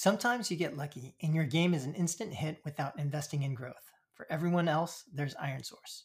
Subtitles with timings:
[0.00, 3.90] Sometimes you get lucky and your game is an instant hit without investing in growth.
[4.14, 6.04] For everyone else, there's ironSource.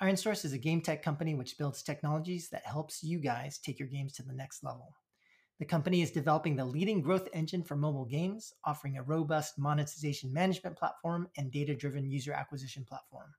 [0.00, 3.88] ironSource is a game tech company which builds technologies that helps you guys take your
[3.88, 4.94] games to the next level.
[5.58, 10.32] The company is developing the leading growth engine for mobile games, offering a robust monetization
[10.32, 13.34] management platform and data driven user acquisition platform.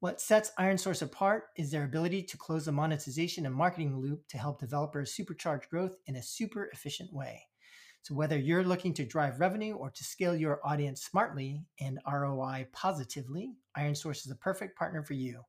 [0.00, 4.38] What sets ironSource apart is their ability to close the monetization and marketing loop to
[4.38, 7.42] help developers supercharge growth in a super efficient way.
[8.06, 12.68] So, whether you're looking to drive revenue or to scale your audience smartly and ROI
[12.72, 15.40] positively, ironSource is a perfect partner for you.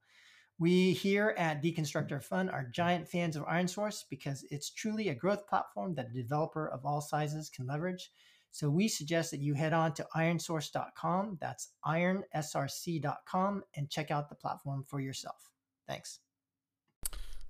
[0.57, 5.45] We here at Deconstructor Fund are giant fans of ironSource because it's truly a growth
[5.45, 8.09] platform that a developer of all sizes can leverage.
[8.49, 14.35] So we suggest that you head on to ironsource.com, that's ironsrc.com, and check out the
[14.35, 15.51] platform for yourself.
[15.87, 16.21] Thanks.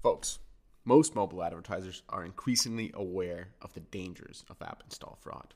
[0.03, 0.39] Folks,
[0.87, 5.53] most mobile advertisers are increasingly aware of the dangers of app install fraud.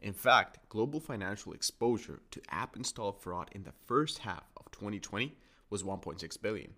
[0.00, 5.32] In fact, global financial exposure to app install fraud in the first half of 2020
[5.70, 6.72] was 1.6 billion.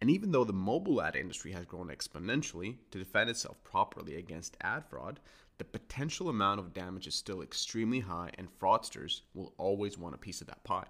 [0.00, 4.56] And even though the mobile ad industry has grown exponentially to defend itself properly against
[4.60, 5.18] ad fraud,
[5.58, 10.18] the potential amount of damage is still extremely high, and fraudsters will always want a
[10.18, 10.86] piece of that pie.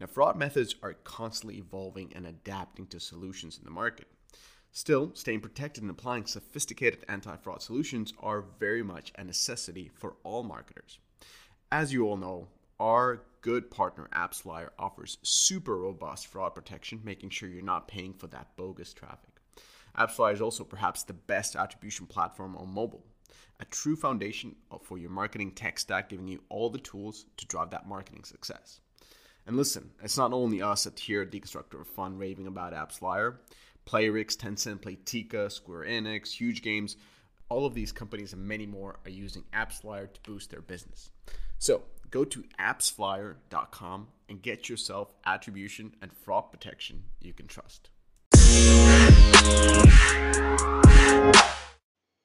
[0.00, 4.08] Now, fraud methods are constantly evolving and adapting to solutions in the market.
[4.72, 10.14] Still, staying protected and applying sophisticated anti fraud solutions are very much a necessity for
[10.22, 10.98] all marketers.
[11.72, 17.48] As you all know, our good partner AppsFlyer offers super robust fraud protection, making sure
[17.48, 19.30] you're not paying for that bogus traffic.
[19.98, 23.04] AppsFlyer is also perhaps the best attribution platform on mobile,
[23.58, 27.70] a true foundation for your marketing tech stack, giving you all the tools to drive
[27.70, 28.80] that marketing success.
[29.46, 33.36] And listen, it's not only us at here at Deconstructor Fun raving about AppsFlyer.
[33.90, 36.96] Playrix, Tencent, Playtika, Square Enix, Huuuge Games,
[37.48, 41.10] all of these companies and many more are using AppsFlyer to boost their business.
[41.58, 47.90] So go to appsflyer.com and get yourself attribution and fraud protection you can trust.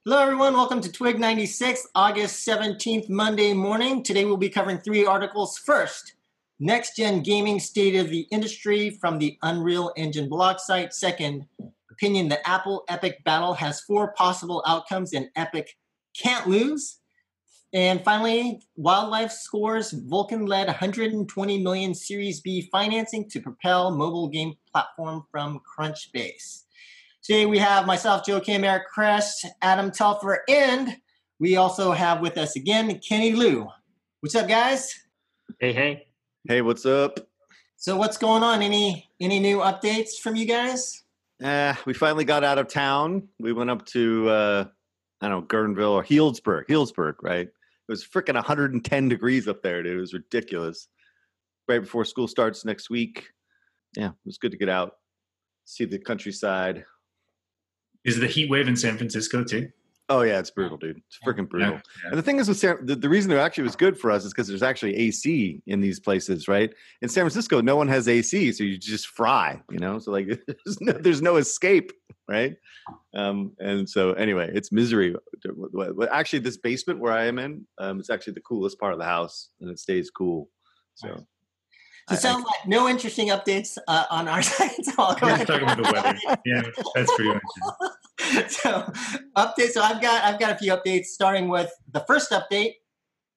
[0.08, 0.54] Hello, everyone.
[0.54, 4.04] Welcome to Twig 96, August 17th, Monday morning.
[4.04, 5.58] Today we'll be covering three articles.
[5.58, 6.14] First,
[6.60, 10.94] next gen gaming state of the industry from the Unreal Engine blog site.
[10.94, 11.46] Second,
[11.92, 15.76] opinion the Apple Epic battle has four possible outcomes and Epic
[16.18, 17.00] can't lose.
[17.74, 24.54] And finally, Wildlife scores Vulcan led 120 million Series B financing to propel mobile game
[24.72, 26.64] platform from Crunchbase.
[27.22, 28.84] Today we have myself, Joe Kim, Eric
[29.62, 30.96] Adam Telfer, and
[31.40, 33.68] we also have with us again Kenny Liu.
[34.22, 34.94] What's up, guys?
[35.60, 36.08] Hey, hey.
[36.48, 37.28] Hey, what's up?
[37.76, 38.62] So what's going on?
[38.62, 41.02] Any any new updates from you guys?
[41.44, 43.28] Uh, we finally got out of town.
[43.40, 44.66] We went up to uh,
[45.22, 46.68] I don't know, Guerneville or Healdsburg.
[46.68, 47.48] Healdsburg, right?
[47.48, 49.98] It was freaking 110 degrees up there, dude.
[49.98, 50.88] It was ridiculous.
[51.68, 53.28] Right before school starts next week.
[53.98, 54.98] Yeah, it was good to get out,
[55.66, 56.86] see the countryside.
[58.04, 59.72] Is the heat wave in San Francisco too?
[60.08, 61.02] Oh yeah, it's brutal, dude.
[61.08, 61.72] It's freaking brutal.
[61.72, 62.10] Yeah, yeah.
[62.10, 64.24] And the thing is, with San, the, the reason it actually was good for us
[64.24, 66.72] is because there's actually AC in these places, right?
[67.02, 69.98] In San Francisco, no one has AC, so you just fry, you know.
[69.98, 71.92] So like, there's no, there's no escape,
[72.30, 72.56] right?
[73.16, 75.16] Um, and so anyway, it's misery.
[76.12, 79.06] Actually, this basement where I am in, um, it's actually the coolest part of the
[79.06, 80.50] house, and it stays cool.
[80.94, 81.26] So.
[82.08, 84.70] So it sounds like no interesting updates uh, on our side.
[84.84, 85.48] So I'll go ahead.
[85.48, 86.40] talking about the weather.
[86.46, 86.62] Yeah,
[86.94, 87.92] that's pretty much it.
[88.50, 88.92] so
[89.38, 89.70] update.
[89.72, 92.74] So I've got I've got a few updates, starting with the first update,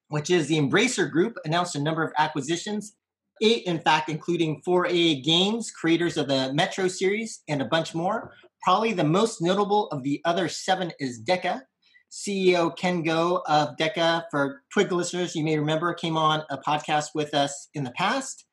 [0.09, 2.95] which is the Embracer Group announced a number of acquisitions,
[3.43, 8.33] eight in fact, including 4A Games, creators of the Metro series, and a bunch more.
[8.63, 11.63] Probably the most notable of the other seven is DECA.
[12.11, 17.09] CEO Ken Go of DECA, for Twig listeners, you may remember, came on a podcast
[17.15, 18.47] with us in the past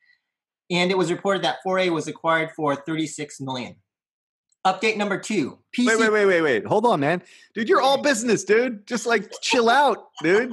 [0.72, 3.76] and it was reported that 4A was acquired for 36 million.
[4.66, 5.60] Update number two.
[5.78, 6.66] PC- wait, wait, wait, wait, wait.
[6.66, 7.22] Hold on, man.
[7.54, 8.88] Dude, you're all business, dude.
[8.88, 10.52] Just like chill out, dude.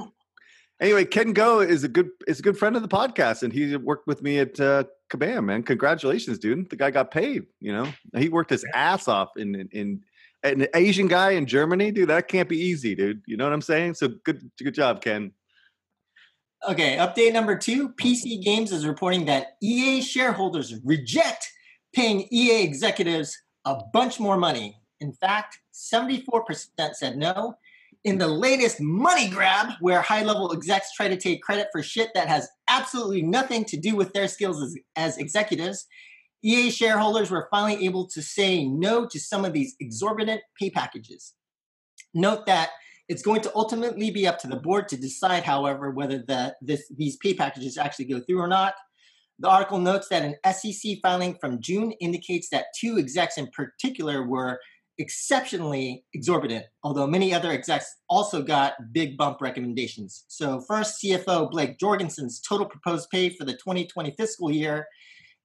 [0.79, 3.75] Anyway, Ken Go is a good is a good friend of the podcast, and he
[3.75, 5.63] worked with me at uh, Kabam, man.
[5.63, 6.69] Congratulations, dude.
[6.69, 7.45] The guy got paid.
[7.59, 10.03] You know, he worked his ass off in in, in
[10.43, 12.09] an Asian guy in Germany, dude.
[12.09, 13.21] That can't be easy, dude.
[13.25, 13.95] You know what I'm saying?
[13.95, 15.31] So good, good job, Ken.
[16.69, 21.49] Okay, update number two PC Games is reporting that EA shareholders reject
[21.93, 24.77] paying EA executives a bunch more money.
[24.99, 27.55] In fact, 74% said no.
[28.03, 32.09] In the latest money grab, where high level execs try to take credit for shit
[32.13, 35.87] that has absolutely nothing to do with their skills as, as executives,
[36.43, 41.33] EA shareholders were finally able to say no to some of these exorbitant pay packages.
[42.13, 42.71] Note that
[43.07, 46.91] It's going to ultimately be up to the board to decide, however, whether the, this,
[46.95, 48.73] these pay packages actually go through or not.
[49.39, 54.27] The article notes that an SEC filing from June indicates that two execs in particular
[54.27, 54.59] were
[54.99, 60.25] exceptionally exorbitant, although many other execs also got big bump recommendations.
[60.27, 64.85] So, first, CFO Blake Jorgensen's total proposed pay for the 2020 fiscal year,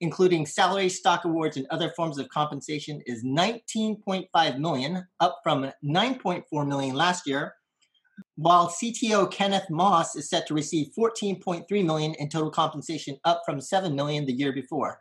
[0.01, 6.69] including salary, stock awards, and other forms of compensation, is 19.5 million, up from 9.4
[6.69, 7.55] million last year.
[8.39, 13.61] While CTO Kenneth Moss is set to receive 14.3 million in total compensation, up from
[13.61, 15.01] 7 million the year before.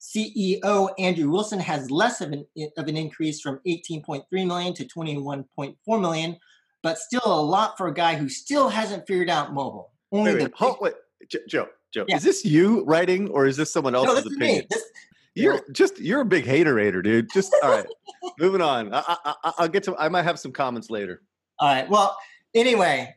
[0.00, 2.46] CEO Andrew Wilson has less of an,
[2.78, 6.38] of an increase from 18.3 million to 21.4 million,
[6.82, 9.92] but still a lot for a guy who still hasn't figured out mobile.
[10.10, 10.94] Only wait, wait, the hold, wait.
[11.46, 12.16] Joe, Joe, yeah.
[12.16, 14.64] is this you writing or is this someone else's no, this opinion?
[14.70, 14.84] This,
[15.34, 17.28] you're just you're a big hater, hater, dude.
[17.30, 17.86] Just all right.
[18.38, 18.94] moving on.
[18.94, 19.94] I, I, I'll get to.
[19.98, 21.20] I might have some comments later.
[21.58, 21.88] All right.
[21.88, 22.16] Well,
[22.54, 23.14] anyway,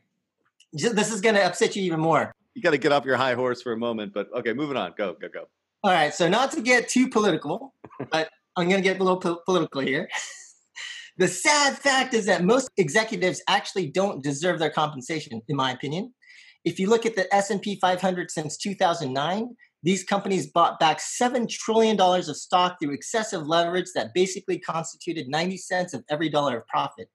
[0.72, 2.34] this is going to upset you even more.
[2.54, 4.94] You got to get off your high horse for a moment, but okay, moving on.
[4.96, 5.44] Go, go, go.
[5.84, 7.74] All right, so not to get too political,
[8.10, 10.08] but I'm going to get a little po- political here.
[11.18, 16.12] the sad fact is that most executives actually don't deserve their compensation, in my opinion.
[16.64, 21.98] If you look at the S&P 500 since 2009, these companies bought back $7 trillion
[22.00, 27.08] of stock through excessive leverage that basically constituted 90 cents of every dollar of profit.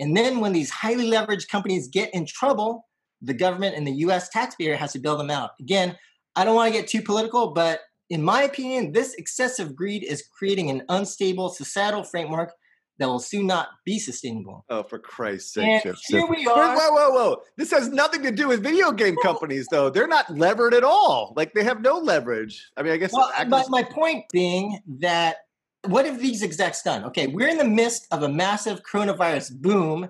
[0.00, 2.86] And then when these highly leveraged companies get in trouble,
[3.22, 5.50] the government and the US taxpayer has to bail them out.
[5.60, 5.96] Again,
[6.36, 7.80] I don't want to get too political, but
[8.10, 12.52] in my opinion, this excessive greed is creating an unstable societal framework
[12.98, 14.64] that will soon not be sustainable.
[14.68, 15.96] Oh, for Christ's sake, Chip.
[16.06, 16.76] Here we are.
[16.76, 17.36] Whoa, whoa, whoa.
[17.56, 19.90] This has nothing to do with video game companies, though.
[19.90, 21.32] They're not levered at all.
[21.36, 22.70] Like, they have no leverage.
[22.76, 23.12] I mean, I guess.
[23.12, 25.38] Well, my, my point being that
[25.86, 27.04] what have these execs done?
[27.04, 30.08] Okay, we're in the midst of a massive coronavirus boom,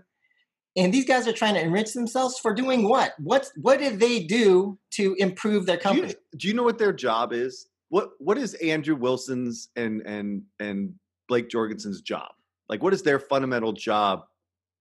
[0.77, 3.15] and these guys are trying to enrich themselves for doing what?
[3.19, 6.09] What, what did they do to improve their company?
[6.09, 7.69] Do you, do you know what their job is?
[7.95, 10.95] what what is Andrew Wilson's and and and
[11.29, 12.29] Blake Jorgensen's job?
[12.69, 14.25] Like, what is their fundamental job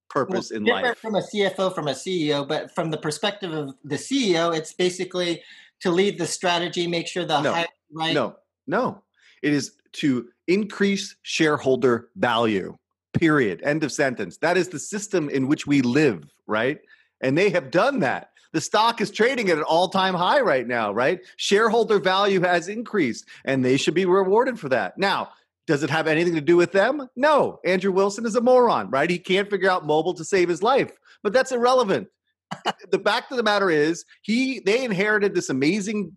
[0.10, 0.98] purpose well, in life?
[0.98, 5.44] From a CFO, from a CEO, but from the perspective of the CEO, it's basically
[5.82, 8.16] to lead the strategy, make sure the no, right.
[8.16, 8.36] No,
[8.66, 9.03] no,
[9.44, 12.78] it is to increase shareholder value.
[13.14, 13.62] Period.
[13.64, 14.38] End of sentence.
[14.38, 16.80] That is the system in which we live, right?
[17.22, 18.32] And they have done that.
[18.54, 21.20] The stock is trading at an all time high right now, right?
[21.38, 24.98] Shareholder value has increased and they should be rewarded for that.
[24.98, 25.30] Now,
[25.66, 27.08] does it have anything to do with them?
[27.16, 27.60] No.
[27.66, 29.10] Andrew Wilson is a moron, right?
[29.10, 30.92] He can't figure out mobile to save his life,
[31.24, 32.10] but that's irrelevant.
[32.92, 36.16] the fact of the matter is, he they inherited this amazing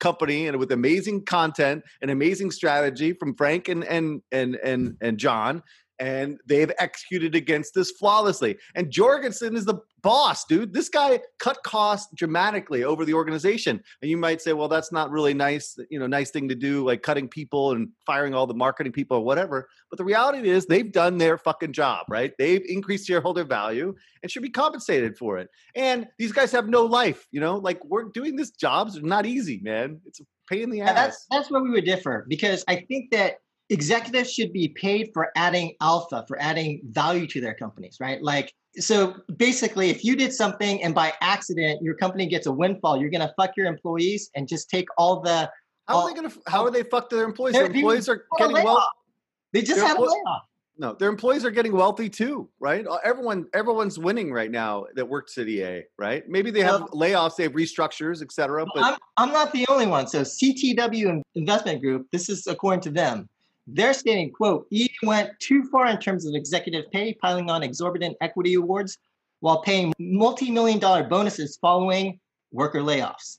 [0.00, 5.18] company and with amazing content and amazing strategy from Frank and and and and and
[5.18, 5.62] John
[6.00, 8.56] and they've executed against this flawlessly.
[8.74, 10.72] And Jorgensen is the boss, dude.
[10.72, 13.82] This guy cut costs dramatically over the organization.
[14.00, 16.86] And you might say, well, that's not really nice, you know, nice thing to do,
[16.86, 19.68] like cutting people and firing all the marketing people or whatever.
[19.90, 22.32] But the reality is they've done their fucking job, right?
[22.38, 25.50] They've increased shareholder value and should be compensated for it.
[25.74, 29.26] And these guys have no life, you know, like we're doing this jobs are not
[29.26, 30.00] easy, man.
[30.06, 30.94] It's a pain in the ass.
[30.94, 33.36] That's that's where we would differ because I think that
[33.70, 38.22] executives should be paid for adding alpha, for adding value to their companies, right?
[38.22, 43.00] Like, so basically, if you did something and by accident your company gets a windfall,
[43.00, 45.50] you're going to fuck your employees and just take all the.
[45.88, 46.40] How all, are they going to?
[46.46, 47.54] How are they fuck their employees?
[47.54, 48.86] Their employees are getting well.
[49.52, 50.42] They just have a layoff.
[50.78, 52.86] No, their employees are getting wealthy too, right?
[52.86, 56.26] Uh, everyone, everyone's winning right now that works at EA, right?
[56.26, 58.64] Maybe they have layoffs, they have restructures, etc.
[58.74, 60.06] But I'm, I'm not the only one.
[60.06, 63.28] So CTW Investment Group, this is according to them,
[63.74, 68.16] they're stating, quote, EA went too far in terms of executive pay, piling on exorbitant
[68.20, 68.98] equity awards
[69.40, 72.20] while paying multi-million dollar bonuses following
[72.52, 73.38] worker layoffs.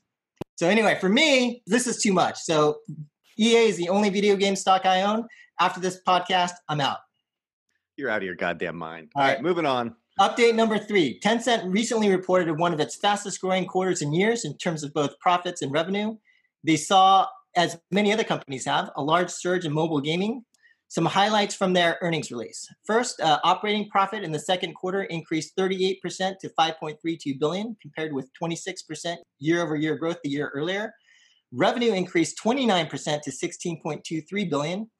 [0.56, 2.38] So anyway, for me, this is too much.
[2.38, 2.78] So
[3.38, 5.26] EA is the only video game stock I own.
[5.60, 6.98] After this podcast, I'm out.
[7.96, 9.10] You're out of your goddamn mind.
[9.14, 9.94] All, All right, right, moving on.
[10.20, 14.56] Update number three Tencent recently reported one of its fastest growing quarters in years in
[14.58, 16.16] terms of both profits and revenue.
[16.64, 20.44] They saw as many other companies have, a large surge in mobile gaming.
[20.88, 22.68] Some highlights from their earnings release.
[22.86, 26.00] First, uh, operating profit in the second quarter increased 38%
[26.40, 30.92] to 5.32 billion, compared with 26% year-over-year growth the year earlier.
[31.50, 34.90] Revenue increased 29% to 16.23 billion.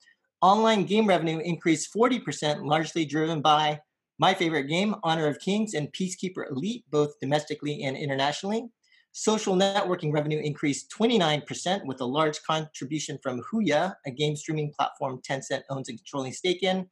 [0.40, 3.78] Online game revenue increased 40%, largely driven by
[4.18, 8.66] my favorite game, Honor of Kings, and Peacekeeper Elite, both domestically and internationally.
[9.14, 15.21] Social networking revenue increased 29% with a large contribution from Huya, a game streaming platform
[15.28, 16.88] Tencent owns a controlling stake in.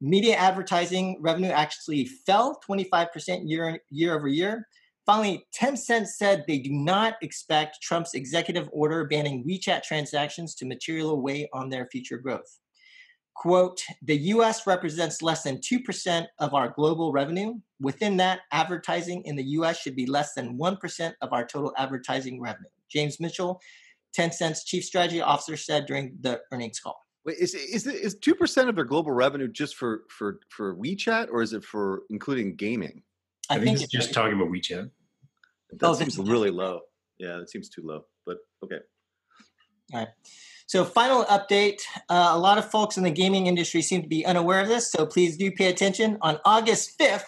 [0.00, 4.68] Media advertising revenue actually fell 25% year, year over year.
[5.06, 11.18] Finally, Tencent said they do not expect Trump's executive order banning WeChat transactions to materially
[11.18, 12.60] weigh on their future growth.
[13.36, 17.54] Quote, the US represents less than 2% of our global revenue.
[17.80, 22.40] Within that, advertising in the US should be less than 1% of our total advertising
[22.40, 22.70] revenue.
[22.90, 23.60] James Mitchell,
[24.16, 26.98] Tencent's chief strategy officer, said during the earnings call.
[27.26, 31.28] Wait, is is is two percent of their global revenue just for for for WeChat,
[31.30, 33.02] or is it for including gaming?
[33.50, 34.90] I, I think, think, it's just talking about WeChat.
[35.72, 36.80] That oh, seems really low.
[37.18, 38.06] Yeah, that seems too low.
[38.24, 38.78] But okay.
[39.92, 40.08] All right.
[40.66, 41.80] So, final update.
[42.08, 44.90] Uh, a lot of folks in the gaming industry seem to be unaware of this,
[44.90, 46.18] so please do pay attention.
[46.22, 47.26] On August 5th,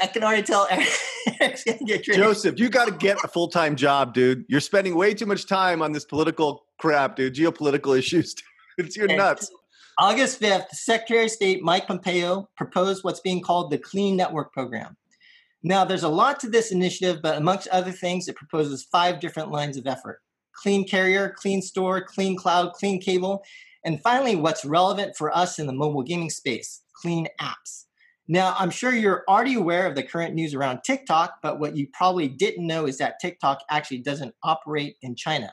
[0.00, 0.68] I can already tell
[1.40, 4.44] Eric's to get Joseph, you got to get a full time job, dude.
[4.48, 7.34] You're spending way too much time on this political crap, dude.
[7.34, 8.34] Geopolitical issues.
[8.78, 9.50] it's your nuts.
[9.98, 14.96] August 5th, Secretary of State Mike Pompeo proposed what's being called the Clean Network Program.
[15.64, 19.50] Now, there's a lot to this initiative, but amongst other things, it proposes five different
[19.50, 20.20] lines of effort
[20.54, 23.42] clean carrier, clean store, clean cloud, clean cable,
[23.84, 27.86] and finally, what's relevant for us in the mobile gaming space clean apps.
[28.28, 31.88] Now, I'm sure you're already aware of the current news around TikTok, but what you
[31.92, 35.52] probably didn't know is that TikTok actually doesn't operate in China.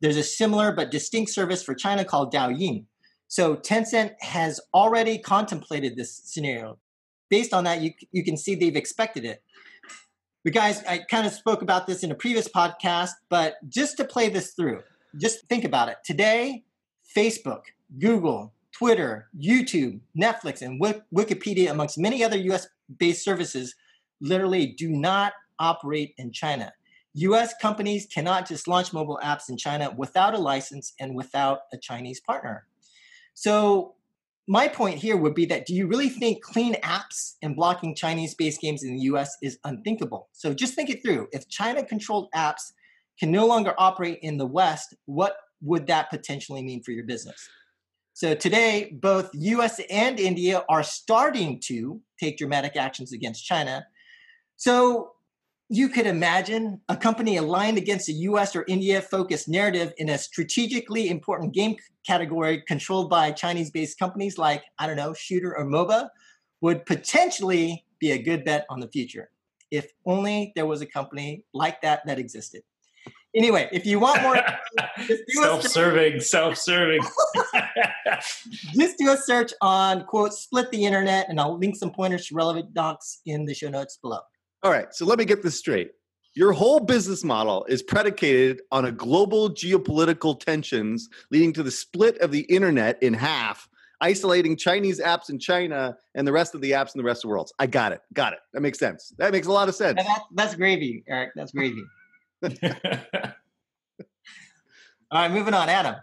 [0.00, 2.86] There's a similar but distinct service for China called Douyin.
[3.28, 6.78] So Tencent has already contemplated this scenario.
[7.28, 9.42] Based on that, you, you can see they've expected it.
[10.42, 14.04] But guys, I kind of spoke about this in a previous podcast, but just to
[14.04, 14.82] play this through,
[15.18, 15.98] just think about it.
[16.02, 16.64] Today,
[17.14, 17.62] Facebook,
[17.98, 22.66] Google, Twitter, YouTube, Netflix, and Wikipedia, amongst many other US
[22.98, 23.74] based services,
[24.22, 26.72] literally do not operate in China.
[27.12, 31.76] US companies cannot just launch mobile apps in China without a license and without a
[31.76, 32.66] Chinese partner.
[33.34, 33.94] So,
[34.50, 38.34] my point here would be that do you really think clean apps and blocking Chinese
[38.34, 40.28] based games in the US is unthinkable?
[40.32, 41.28] So, just think it through.
[41.30, 42.72] If China controlled apps
[43.16, 47.48] can no longer operate in the West, what would that potentially mean for your business?
[48.12, 53.86] So, today, both US and India are starting to take dramatic actions against China.
[54.56, 55.12] So,
[55.72, 60.18] you could imagine a company aligned against a US or India focused narrative in a
[60.18, 65.64] strategically important game category controlled by Chinese based companies like, I don't know, Shooter or
[65.64, 66.08] MOBA
[66.60, 69.30] would potentially be a good bet on the future.
[69.70, 72.62] If only there was a company like that that existed.
[73.32, 74.42] Anyway, if you want more,
[75.28, 77.00] self-serving, self-serving.
[78.74, 82.34] just do a search on quote split the internet, and I'll link some pointers to
[82.34, 84.18] relevant docs in the show notes below.
[84.62, 85.92] All right, so let me get this straight.
[86.34, 92.18] Your whole business model is predicated on a global geopolitical tensions leading to the split
[92.18, 93.68] of the internet in half,
[94.00, 97.22] isolating Chinese apps in China and the rest of the apps in the rest of
[97.22, 97.50] the world.
[97.58, 98.00] I got it.
[98.12, 98.38] Got it.
[98.52, 99.12] That makes sense.
[99.18, 99.96] That makes a lot of sense.
[99.96, 101.30] That, that's gravy, Eric.
[101.34, 101.82] That's gravy.
[102.42, 102.52] All
[105.12, 105.96] right, moving on, Adam.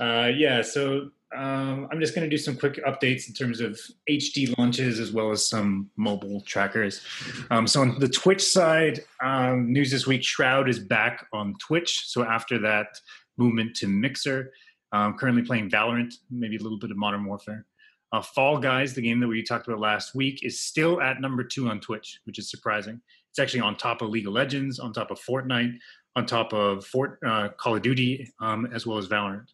[0.00, 3.78] Uh, yeah, so um, I'm just going to do some quick updates in terms of
[4.08, 7.00] HD launches as well as some mobile trackers.
[7.50, 12.06] Um, so on the Twitch side, um, news this week: Shroud is back on Twitch.
[12.06, 13.00] So after that
[13.36, 14.52] movement to Mixer,
[14.92, 17.66] um, currently playing Valorant, maybe a little bit of Modern Warfare.
[18.12, 21.42] Uh, Fall Guys, the game that we talked about last week, is still at number
[21.42, 23.00] two on Twitch, which is surprising.
[23.30, 25.76] It's actually on top of League of Legends, on top of Fortnite,
[26.14, 29.48] on top of Fort, uh, Call of Duty, um, as well as Valorant.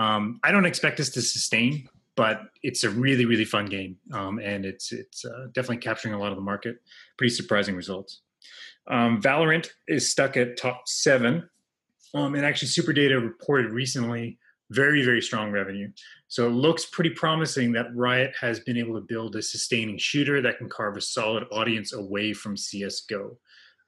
[0.00, 4.38] Um, I don't expect this to sustain, but it's a really really fun game, um,
[4.38, 6.76] and it's it's uh, definitely capturing a lot of the market.
[7.18, 8.22] Pretty surprising results.
[8.88, 11.46] Um, Valorant is stuck at top seven,
[12.14, 14.38] um, and actually SuperData reported recently
[14.70, 15.90] very very strong revenue.
[16.28, 20.40] So it looks pretty promising that Riot has been able to build a sustaining shooter
[20.40, 23.36] that can carve a solid audience away from CS:GO.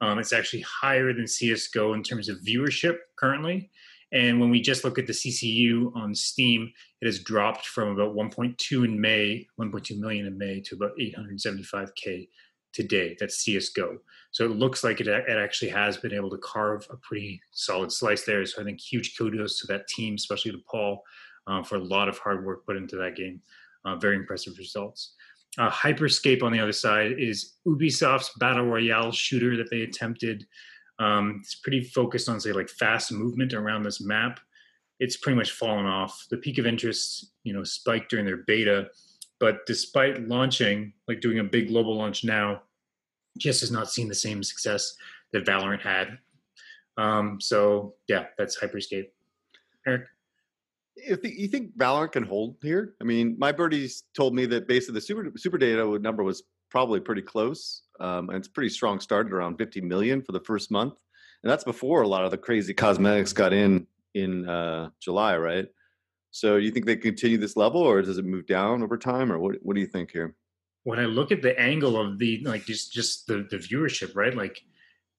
[0.03, 3.71] Um, it's actually higher than CS:GO in terms of viewership currently,
[4.13, 8.15] and when we just look at the CCU on Steam, it has dropped from about
[8.15, 12.29] 1.2 in May, 1.2 million in May, to about 875k
[12.73, 13.17] today.
[13.19, 13.99] That's CS:GO.
[14.31, 17.91] So it looks like it, it actually has been able to carve a pretty solid
[17.91, 18.45] slice there.
[18.45, 21.03] So I think huge kudos to that team, especially to Paul,
[21.47, 23.41] uh, for a lot of hard work put into that game.
[23.85, 25.15] Uh, very impressive results.
[25.59, 30.47] Uh, Hyperscape on the other side is Ubisoft's battle royale shooter that they attempted
[31.03, 34.39] um, it's pretty focused on say like fast movement around this map.
[35.01, 36.27] It's pretty much fallen off.
[36.31, 38.89] The peak of interest, you know, spiked during their beta,
[39.41, 42.63] but despite launching, like doing a big global launch now,
[43.37, 44.95] just has not seen the same success
[45.33, 46.19] that Valorant had.
[46.97, 49.09] Um, so yeah, that's Hyperscape.
[49.85, 50.03] Eric.
[50.95, 54.69] If the, you think Valorant can hold here, I mean, my birdies told me that
[54.69, 58.99] basically the super super data number was probably pretty close, um, and it's pretty strong.
[58.99, 60.95] Started around 50 million for the first month,
[61.43, 65.69] and that's before a lot of the crazy cosmetics got in in uh, July, right?
[66.31, 69.31] So, do you think they continue this level, or does it move down over time,
[69.31, 69.57] or what?
[69.61, 70.35] What do you think here?
[70.85, 74.35] When I look at the angle of the like just just the the viewership, right?
[74.35, 74.63] Like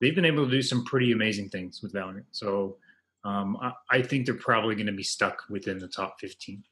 [0.00, 2.24] they've been able to do some pretty amazing things with Valorant.
[2.32, 2.78] So
[3.24, 6.62] um, I, I, think they're probably going to be stuck within the top 15.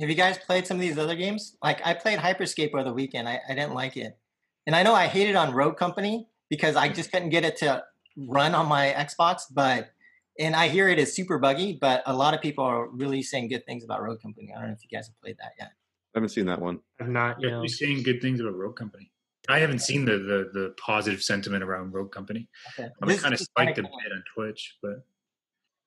[0.00, 1.56] Have you guys played some of these other games?
[1.62, 3.28] Like I played Hyperscape over the weekend.
[3.28, 4.18] I, I didn't like it.
[4.66, 7.82] And I know I hated on Rogue Company because I just couldn't get it to
[8.16, 9.90] run on my Xbox, but
[10.38, 13.48] and I hear it is super buggy, but a lot of people are really saying
[13.48, 14.52] good things about Rogue Company.
[14.54, 15.72] I don't know if you guys have played that yet.
[16.14, 16.80] I haven't seen that one.
[17.00, 17.40] I've not.
[17.40, 19.10] You're saying good things about Rogue Company.
[19.48, 22.48] I haven't seen the the, the positive sentiment around Rogue Company.
[22.78, 22.88] Okay.
[23.02, 25.04] I'm kind of spiked a bit on Twitch, but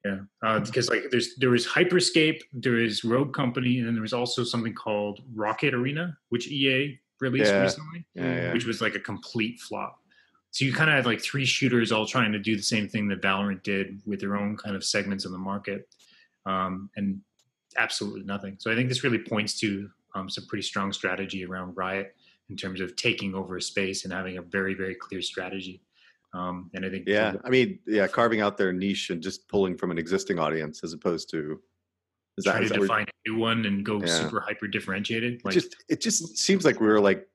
[0.05, 4.01] yeah, uh, because like there's there was Hyperscape, there is Rogue Company, and then there
[4.01, 7.62] was also something called Rocket Arena, which EA released yeah.
[7.62, 10.00] recently, yeah, which was like a complete flop.
[10.51, 13.08] So you kind of had like three shooters all trying to do the same thing
[13.08, 15.88] that Valorant did with their own kind of segments of the market,
[16.46, 17.22] um, and
[17.77, 18.58] absolutely nothing.
[18.60, 22.15] So I think this really points to um, some pretty strong strategy around Riot
[22.50, 25.82] in terms of taking over a space and having a very very clear strategy.
[26.34, 29.77] Um, and I think yeah, I mean yeah, carving out their niche and just pulling
[29.77, 31.60] from an existing audience as opposed to
[32.37, 34.07] is try that, to define a new one and go yeah.
[34.07, 35.41] super hyper differentiated.
[35.43, 37.27] Like, it just it just seems like we are like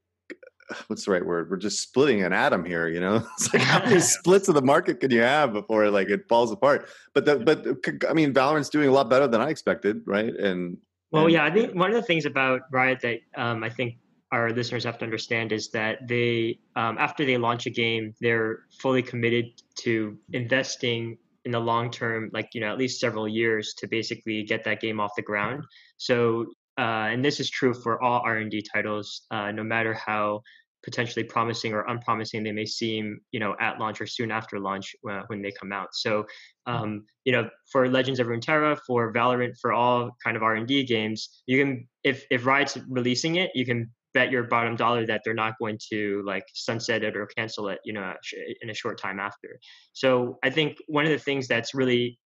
[0.88, 1.50] what's the right word?
[1.50, 3.26] We're just splitting an atom here, you know.
[3.38, 6.52] It's like how many splits of the market can you have before like it falls
[6.52, 6.88] apart?
[7.14, 7.64] But the, but
[8.08, 10.34] I mean, Valorant's doing a lot better than I expected, right?
[10.34, 10.76] And
[11.10, 13.96] well, and, yeah, I think one of the things about Riot that um, I think
[14.30, 18.64] our listeners have to understand is that they, um, after they launch a game, they're
[18.78, 19.46] fully committed
[19.80, 21.16] to investing
[21.48, 24.82] in the long term, like you know, at least several years to basically get that
[24.82, 25.64] game off the ground.
[25.96, 26.44] So,
[26.76, 30.42] uh, and this is true for all R and D titles, uh, no matter how
[30.84, 34.94] potentially promising or unpromising they may seem, you know, at launch or soon after launch
[35.10, 35.88] uh, when they come out.
[35.94, 36.26] So,
[36.66, 40.68] um, you know, for Legends of Runeterra, for Valorant, for all kind of R and
[40.68, 45.06] D games, you can if if Riot's releasing it, you can bet your bottom dollar
[45.06, 48.12] that they're not going to like sunset it or cancel it, you know,
[48.62, 49.58] in a short time after.
[49.92, 52.18] So I think one of the things that's really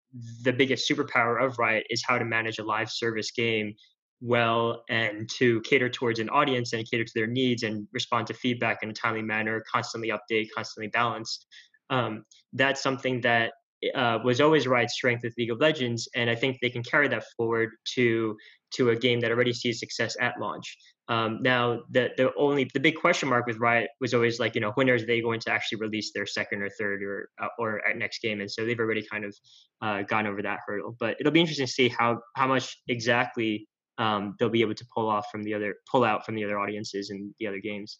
[0.45, 3.75] the biggest superpower of Riot is how to manage a live service game
[4.21, 8.35] well and to cater towards an audience and cater to their needs and respond to
[8.35, 11.47] feedback in a timely manner, constantly update, constantly balance.
[11.91, 13.53] Um, that's something that
[13.95, 17.09] uh, was always Riot's strength with League of Legends, and I think they can carry
[17.09, 18.37] that forward to
[18.75, 20.77] to a game that already sees success at launch.
[21.09, 24.61] Um, now, the the only the big question mark with Riot was always like, you
[24.61, 27.81] know, when are they going to actually release their second or third or uh, or
[27.97, 28.41] next game?
[28.41, 29.37] And so they've already kind of
[29.83, 30.97] uh, gone over that hurdle.
[30.99, 33.69] But it'll be interesting to see how how much exactly
[33.99, 36.59] um, they'll be able to pull off from the other pull out from the other
[36.59, 37.99] audiences and the other games.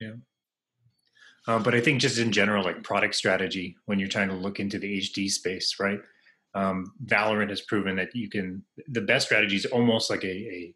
[0.00, 0.14] Yeah.
[1.48, 4.60] Um, but I think just in general, like product strategy, when you're trying to look
[4.60, 6.00] into the HD space, right?
[6.54, 8.62] Um, Valorant has proven that you can.
[8.88, 10.74] The best strategy is almost like a, a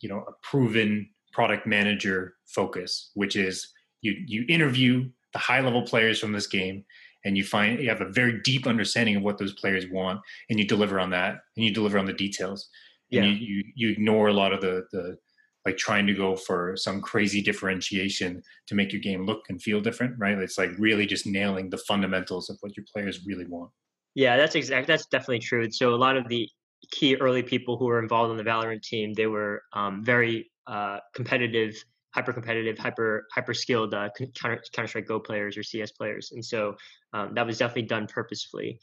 [0.00, 5.82] you know a proven product manager focus, which is you you interview the high level
[5.82, 6.84] players from this game
[7.24, 10.58] and you find you have a very deep understanding of what those players want and
[10.58, 12.68] you deliver on that and you deliver on the details
[13.10, 13.22] yeah.
[13.22, 15.16] and you, you, you ignore a lot of the the
[15.64, 19.80] like trying to go for some crazy differentiation to make your game look and feel
[19.80, 23.70] different right it's like really just nailing the fundamentals of what your players really want
[24.14, 26.48] yeah that's exact that's definitely true so a lot of the
[26.90, 30.98] key early people who were involved in the Valorant team, they were um, very uh,
[31.14, 31.74] competitive,
[32.14, 36.74] hyper competitive, hyper hyper skilled uh, Counter Strike Go players or CS players, and so
[37.12, 38.78] um, that was definitely done purposefully.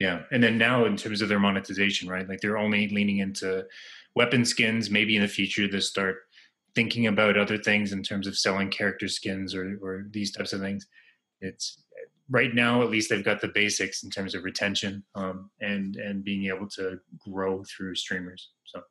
[0.00, 2.26] Yeah, and then now in terms of their monetization, right?
[2.26, 3.64] Like they're only leaning into
[4.14, 4.90] weapon skins.
[4.90, 6.16] Maybe in the future they start
[6.74, 10.60] thinking about other things in terms of selling character skins or or these types of
[10.60, 10.86] things.
[11.40, 11.82] It's
[12.30, 16.24] right now, at least they've got the basics in terms of retention um, and and
[16.24, 18.50] being able to grow through streamers.
[18.64, 18.82] So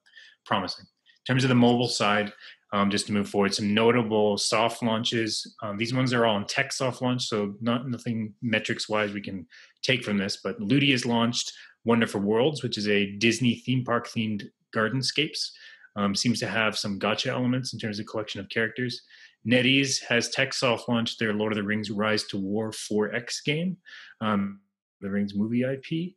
[0.45, 0.85] promising.
[0.85, 2.33] In terms of the mobile side,
[2.71, 5.55] um, just to move forward, some notable soft launches.
[5.63, 9.21] Um, these ones are all in tech soft launch, so not nothing metrics wise we
[9.21, 9.47] can
[9.81, 10.39] take from this.
[10.43, 11.51] But Ludi has launched
[11.89, 14.43] Wonderful Worlds, which is a Disney theme park themed
[14.75, 15.49] gardenscapes.
[15.95, 19.01] Um, seems to have some gacha elements in terms of collection of characters.
[19.47, 23.75] NetEase has TechSoft launched their Lord of the Rings Rise to War 4X game,
[24.21, 24.59] um,
[25.01, 26.13] the Rings movie IP.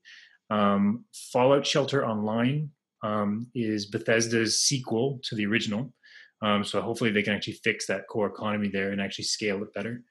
[0.55, 2.69] Um, Fallout Shelter Online
[3.03, 5.91] um, is Bethesda's sequel to the original.
[6.43, 9.73] Um, so hopefully they can actually fix that core economy there and actually scale it
[9.73, 10.03] better.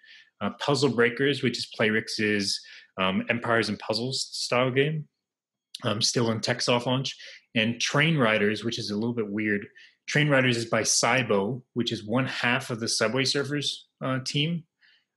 [0.41, 2.59] Uh, Puzzle Breakers, which is Playrix's
[2.97, 5.07] um, Empires and Puzzles style game.
[5.83, 7.17] Um, still in tech soft launch,
[7.55, 9.65] and Train Riders, which is a little bit weird.
[10.07, 14.63] Train Riders is by Sybo, which is one half of the Subway Surfers uh, team.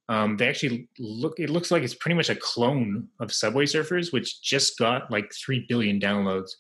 [0.09, 1.39] Um, they actually look.
[1.39, 5.33] It looks like it's pretty much a clone of Subway Surfers, which just got like
[5.33, 6.51] three billion downloads.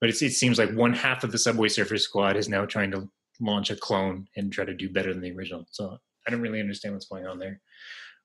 [0.00, 3.08] But it seems like one half of the Subway Surfers squad is now trying to
[3.40, 5.66] launch a clone and try to do better than the original.
[5.70, 7.60] So I don't really understand what's going on there.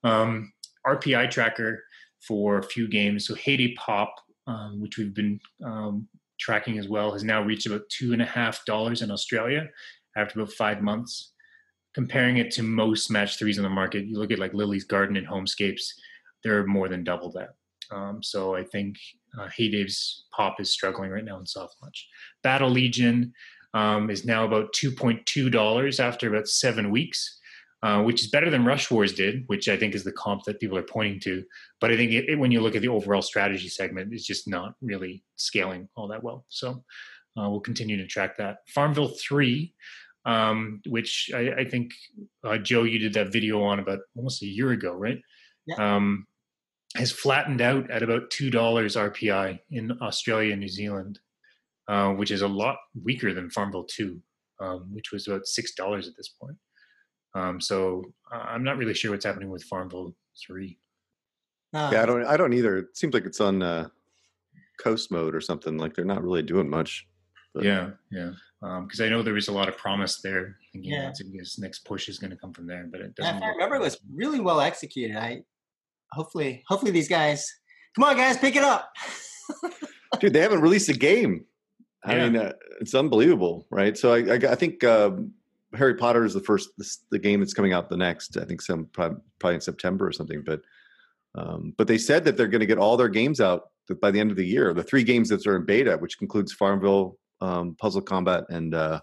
[0.02, 0.52] Um,
[0.86, 1.82] RPI tracker
[2.26, 3.26] for a few games.
[3.26, 4.14] So Haiti Pop,
[4.46, 8.26] um, which we've been um, tracking as well, has now reached about two and a
[8.26, 9.68] half dollars in Australia
[10.16, 11.32] after about five months.
[11.94, 15.16] Comparing it to most match threes on the market, you look at like Lily's Garden
[15.16, 15.82] and Homescapes,
[16.42, 17.50] they're more than double that.
[17.92, 18.96] Um, so I think
[19.38, 22.08] uh, Heydave's pop is struggling right now in soft launch.
[22.42, 23.32] Battle Legion
[23.74, 27.40] um, is now about $2.2 after about seven weeks.
[27.84, 30.58] Uh, which is better than Rush Wars did, which I think is the comp that
[30.58, 31.44] people are pointing to.
[31.82, 34.48] But I think it, it, when you look at the overall strategy segment, it's just
[34.48, 36.46] not really scaling all that well.
[36.48, 36.82] So
[37.38, 38.60] uh, we'll continue to track that.
[38.68, 39.74] Farmville 3,
[40.24, 41.92] um, which I, I think,
[42.42, 45.20] uh, Joe, you did that video on about almost a year ago, right?
[45.66, 45.96] Yeah.
[45.96, 46.26] Um,
[46.96, 51.18] has flattened out at about $2 RPI in Australia and New Zealand,
[51.88, 54.18] uh, which is a lot weaker than Farmville 2,
[54.60, 56.56] um, which was about $6 at this point.
[57.34, 60.78] Um, so uh, I'm not really sure what's happening with Farmville Three.
[61.72, 62.24] Uh, yeah, I don't.
[62.24, 62.78] I don't either.
[62.78, 63.88] It seems like it's on uh,
[64.80, 65.76] coast mode or something.
[65.76, 67.06] Like they're not really doing much.
[67.54, 67.64] But.
[67.64, 68.30] Yeah, yeah.
[68.60, 70.56] Because um, I know there was a lot of promise there.
[70.72, 71.12] Thinking yeah.
[71.38, 73.40] his next push is going to come from there, but it doesn't.
[73.40, 75.16] Yeah, I remember, it was really well executed.
[75.16, 75.42] I
[76.12, 77.46] hopefully, hopefully these guys,
[77.94, 78.92] come on, guys, pick it up.
[80.20, 81.44] Dude, they haven't released a game.
[82.04, 82.28] I yeah.
[82.28, 83.96] mean, uh, it's unbelievable, right?
[83.96, 85.32] So I, I, I think um,
[85.74, 86.70] Harry Potter is the first
[87.10, 90.42] the game that's coming out the next I think some probably in September or something
[90.44, 90.60] but
[91.36, 94.20] um, but they said that they're going to get all their games out by the
[94.20, 97.76] end of the year the three games that are in beta which includes Farmville um,
[97.78, 99.00] Puzzle Combat and uh,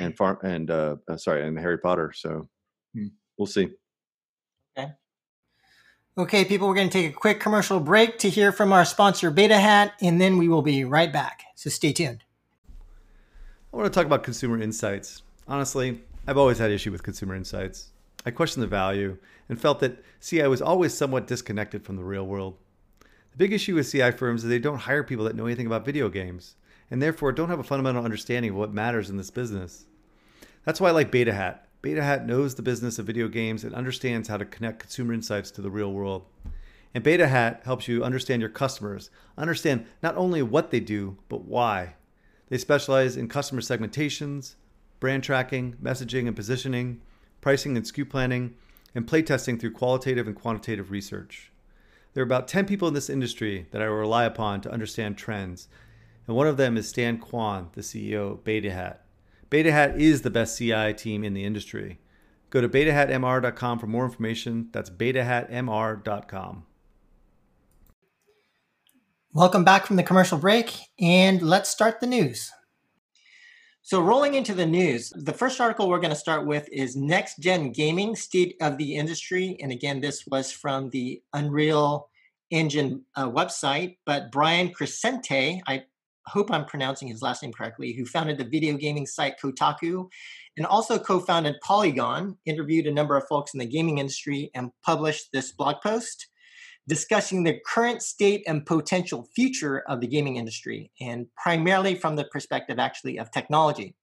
[0.00, 2.48] and farm and uh, uh, sorry and Harry Potter so
[2.94, 3.08] hmm.
[3.38, 3.68] we'll see
[4.76, 4.92] okay
[6.18, 9.30] okay people we're going to take a quick commercial break to hear from our sponsor
[9.30, 12.24] Beta Hat and then we will be right back so stay tuned
[13.76, 15.22] I want to talk about consumer insights.
[15.48, 17.92] Honestly, I've always had issue with consumer insights.
[18.24, 19.16] I questioned the value
[19.48, 22.56] and felt that CI was always somewhat disconnected from the real world.
[23.30, 25.84] The big issue with CI firms is they don't hire people that know anything about
[25.84, 26.56] video games
[26.90, 29.86] and therefore don't have a fundamental understanding of what matters in this business.
[30.64, 31.68] That's why I like Beta Hat.
[31.80, 35.52] Beta Hat knows the business of video games and understands how to connect consumer insights
[35.52, 36.24] to the real world.
[36.92, 41.44] And Beta Hat helps you understand your customers, understand not only what they do, but
[41.44, 41.94] why.
[42.48, 44.54] They specialize in customer segmentations,
[45.00, 47.00] brand tracking, messaging and positioning,
[47.40, 48.54] pricing and SKU planning,
[48.94, 51.52] and playtesting through qualitative and quantitative research.
[52.14, 55.68] There are about 10 people in this industry that I rely upon to understand trends,
[56.26, 59.04] and one of them is Stan Kwan, the CEO of Beta Hat.
[59.50, 61.98] Beta Hat is the best CI team in the industry.
[62.50, 64.68] Go to betahatmr.com for more information.
[64.72, 66.64] That's betahatmr.com.
[69.34, 72.50] Welcome back from the commercial break, and let's start the news.
[73.86, 77.38] So, rolling into the news, the first article we're going to start with is Next
[77.38, 79.56] Gen Gaming State of the Industry.
[79.62, 82.08] And again, this was from the Unreal
[82.50, 83.98] Engine uh, website.
[84.04, 85.84] But Brian Crecente, I
[86.26, 90.08] hope I'm pronouncing his last name correctly, who founded the video gaming site Kotaku
[90.56, 94.72] and also co founded Polygon, interviewed a number of folks in the gaming industry, and
[94.84, 96.26] published this blog post
[96.88, 102.24] discussing the current state and potential future of the gaming industry, and primarily from the
[102.24, 103.94] perspective actually of technology.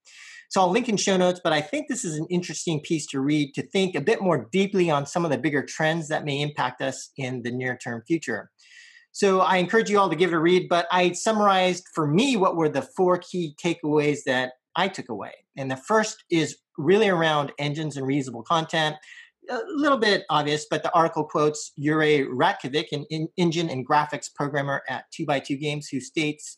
[0.50, 3.19] So I'll link in show notes, but I think this is an interesting piece to
[3.19, 6.41] read to think a bit more deeply on some of the bigger trends that may
[6.41, 8.52] impact us in the near term future.
[9.13, 12.36] So I encourage you all to give it a read, but I summarized for me
[12.36, 15.34] what were the four key takeaways that I took away.
[15.56, 18.96] And the first is really around engines and reusable content
[19.49, 24.34] a little bit obvious, but the article quotes Jure Ratkovic, an in, engine and graphics
[24.34, 26.58] programmer at 2x2 Games, who states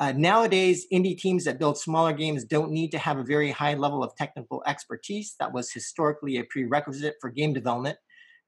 [0.00, 3.74] uh, Nowadays, indie teams that build smaller games don't need to have a very high
[3.74, 5.34] level of technical expertise.
[5.38, 7.98] That was historically a prerequisite for game development.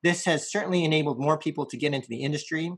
[0.02, 2.72] This has certainly enabled more people to get into the industry.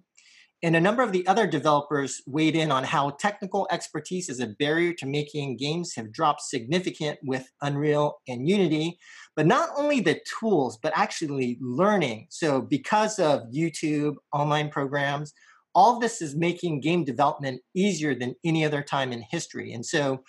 [0.65, 4.47] And a number of the other developers weighed in on how technical expertise as a
[4.47, 8.99] barrier to making games have dropped significant with Unreal and Unity.
[9.37, 12.29] But not only the tools, but actually learning.
[12.31, 15.35] So because of YouTube, online programs,
[15.75, 19.75] all of this is making game development easier than any other time in history.
[19.75, 20.23] And so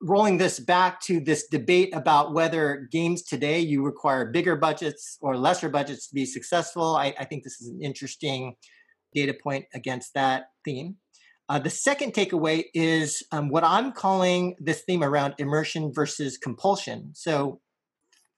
[0.00, 5.36] rolling this back to this debate about whether games today you require bigger budgets or
[5.36, 8.54] lesser budgets to be successful, I, I think this is an interesting
[9.14, 10.96] data point against that theme.
[11.48, 17.10] Uh, the second takeaway is um, what I'm calling this theme around immersion versus compulsion.
[17.14, 17.60] So,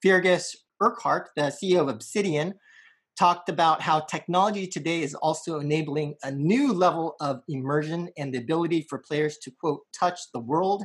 [0.03, 2.55] Fergus Urquhart, the CEO of Obsidian,
[3.19, 8.39] talked about how technology today is also enabling a new level of immersion and the
[8.39, 10.85] ability for players to, quote, touch the world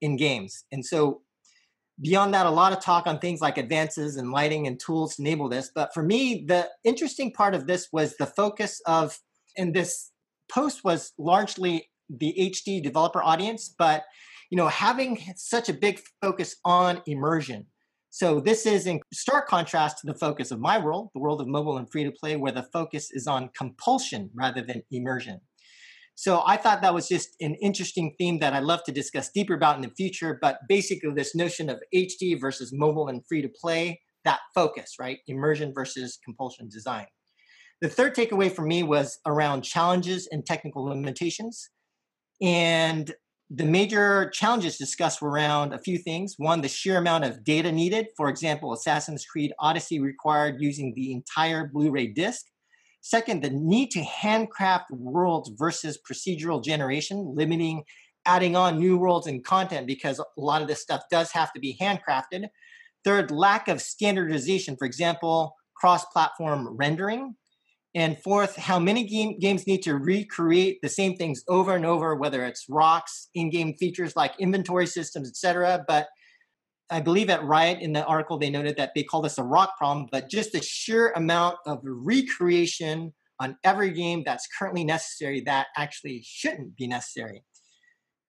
[0.00, 0.64] in games.
[0.70, 1.22] And so,
[2.00, 5.22] beyond that, a lot of talk on things like advances and lighting and tools to
[5.22, 5.70] enable this.
[5.74, 9.18] But for me, the interesting part of this was the focus of,
[9.56, 10.10] and this
[10.50, 14.04] post was largely the HD developer audience, but
[14.50, 17.66] you know, having such a big focus on immersion.
[18.10, 21.48] So this is in stark contrast to the focus of my world, the world of
[21.48, 25.40] mobile and free to play, where the focus is on compulsion rather than immersion.
[26.16, 29.52] So I thought that was just an interesting theme that I'd love to discuss deeper
[29.52, 30.38] about in the future.
[30.40, 35.18] But basically, this notion of HD versus mobile and free to play, that focus, right?
[35.28, 37.06] Immersion versus compulsion design.
[37.82, 41.68] The third takeaway for me was around challenges and technical limitations.
[42.40, 43.14] And
[43.50, 46.34] the major challenges discussed were around a few things.
[46.38, 48.08] One, the sheer amount of data needed.
[48.16, 52.46] For example, Assassin's Creed Odyssey required using the entire Blu ray disc.
[53.08, 57.84] Second, the need to handcraft worlds versus procedural generation, limiting
[58.24, 61.60] adding on new worlds and content because a lot of this stuff does have to
[61.60, 62.48] be handcrafted.
[63.04, 67.36] Third, lack of standardization, for example, cross platform rendering.
[67.94, 72.16] And fourth, how many game, games need to recreate the same things over and over,
[72.16, 75.84] whether it's rocks, in-game features like inventory systems, etc.
[75.86, 76.08] But
[76.88, 79.76] I believe at Riot in the article they noted that they call this a rock
[79.76, 85.66] problem, but just the sheer amount of recreation on every game that's currently necessary that
[85.76, 87.42] actually shouldn't be necessary.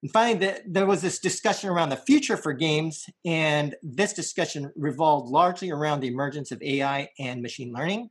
[0.04, 4.72] And finally, the, there was this discussion around the future for games, and this discussion
[4.76, 8.10] revolved largely around the emergence of AI and machine learning.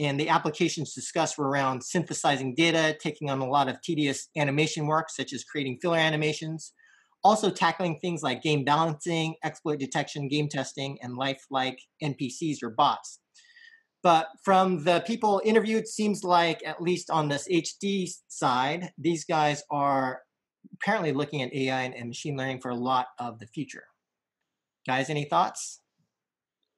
[0.00, 4.86] And the applications discussed were around synthesizing data, taking on a lot of tedious animation
[4.86, 6.72] work, such as creating filler animations,
[7.24, 13.20] also tackling things like game balancing, exploit detection, game testing, and lifelike NPCs or bots.
[14.02, 19.64] But from the people interviewed, seems like at least on this HD side, these guys
[19.70, 20.20] are
[20.74, 23.84] apparently looking at AI and, machine learning for a lot of the future.
[24.86, 25.80] Guys, any thoughts?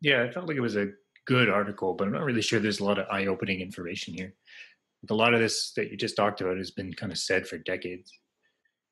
[0.00, 0.88] Yeah, I felt like it was a
[1.26, 4.34] good article, but I'm not really sure there's a lot of eye-opening information here.
[5.08, 7.58] a lot of this that you just talked about has been kind of said for
[7.58, 8.12] decades.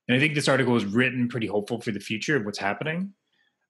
[0.09, 3.13] And I think this article is written pretty hopeful for the future of what's happening.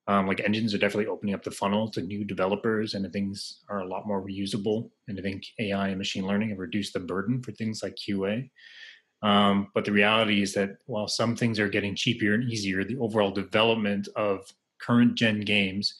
[0.06, 3.80] Um, like engines are definitely opening up the funnel to new developers, and things are
[3.80, 4.90] a lot more reusable.
[5.06, 8.48] And I think AI and machine learning have reduced the burden for things like QA.
[9.20, 12.96] Um, but the reality is that while some things are getting cheaper and easier, the
[12.98, 14.46] overall development of
[14.80, 15.94] current gen games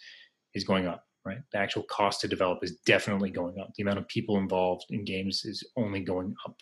[0.55, 1.05] is going up.
[1.27, 3.75] Right, the actual cost to develop is definitely going up.
[3.75, 6.57] The amount of people involved in games is only going up.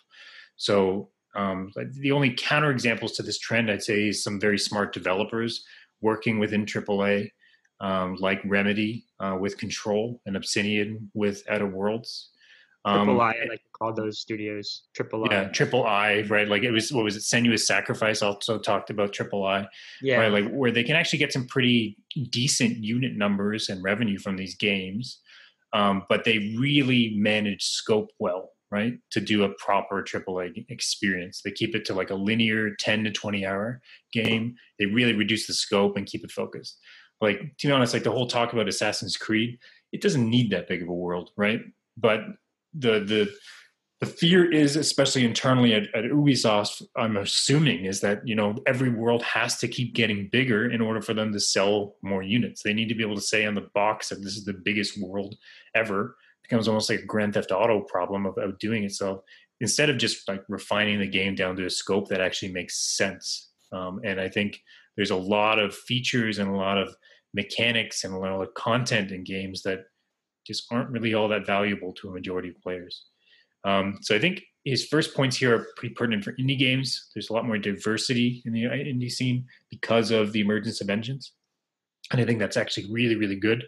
[0.56, 1.70] So um,
[2.00, 5.64] the only counter examples to this trend, I'd say, is some very smart developers
[6.00, 7.30] working within AAA,
[7.80, 12.30] um, like Remedy uh, with Control and Obsidian with Outer Worlds.
[12.86, 14.84] Um, Triple I, I like call those studios.
[14.94, 15.34] Triple I.
[15.34, 16.48] Yeah, Triple I, right?
[16.48, 17.22] Like it was, what was it?
[17.22, 19.68] Senua's Sacrifice also talked about Triple I.
[20.00, 20.18] Yeah.
[20.18, 20.32] Right?
[20.32, 21.98] Like where they can actually get some pretty
[22.30, 25.20] decent unit numbers and revenue from these games.
[25.72, 28.98] Um, but they really manage scope well right?
[29.12, 31.40] To do a proper AAA experience.
[31.42, 33.80] They keep it to like a linear 10 to 20 hour
[34.12, 34.54] game.
[34.78, 36.78] They really reduce the scope and keep it focused.
[37.22, 39.58] Like, to be honest, like the whole talk about Assassin's Creed,
[39.92, 41.62] it doesn't need that big of a world, right?
[41.96, 42.20] But
[42.74, 43.32] the, the,
[44.00, 48.90] the fear is, especially internally at, at Ubisoft, I'm assuming, is that you know every
[48.90, 52.62] world has to keep getting bigger in order for them to sell more units.
[52.62, 55.00] They need to be able to say on the box that this is the biggest
[55.00, 55.36] world
[55.74, 56.14] ever,
[56.48, 58.92] becomes almost like a Grand Theft Auto problem of, of doing it.
[58.92, 59.22] So
[59.60, 63.50] instead of just like refining the game down to a scope that actually makes sense.
[63.72, 64.60] Um, and I think
[64.96, 66.94] there's a lot of features and a lot of
[67.34, 69.80] mechanics and a lot of content in games that
[70.46, 73.06] just aren't really all that valuable to a majority of players.
[73.64, 77.10] Um, so I think his first points here are pretty pertinent for indie games.
[77.14, 80.88] There's a lot more diversity in the uh, indie scene because of the emergence of
[80.88, 81.32] engines
[82.12, 83.64] and I think that's actually really, really good.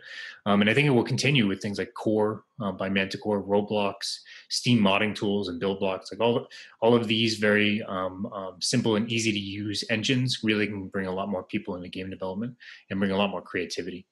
[0.47, 4.19] Um, and I think it will continue with things like Core uh, by Manticore, Roblox,
[4.49, 6.13] Steam modding tools, and Buildbox.
[6.13, 6.47] Like all,
[6.81, 11.07] all of these very um, um, simple and easy to use engines really can bring
[11.07, 12.55] a lot more people into game development
[12.91, 14.07] and bring a lot more creativity.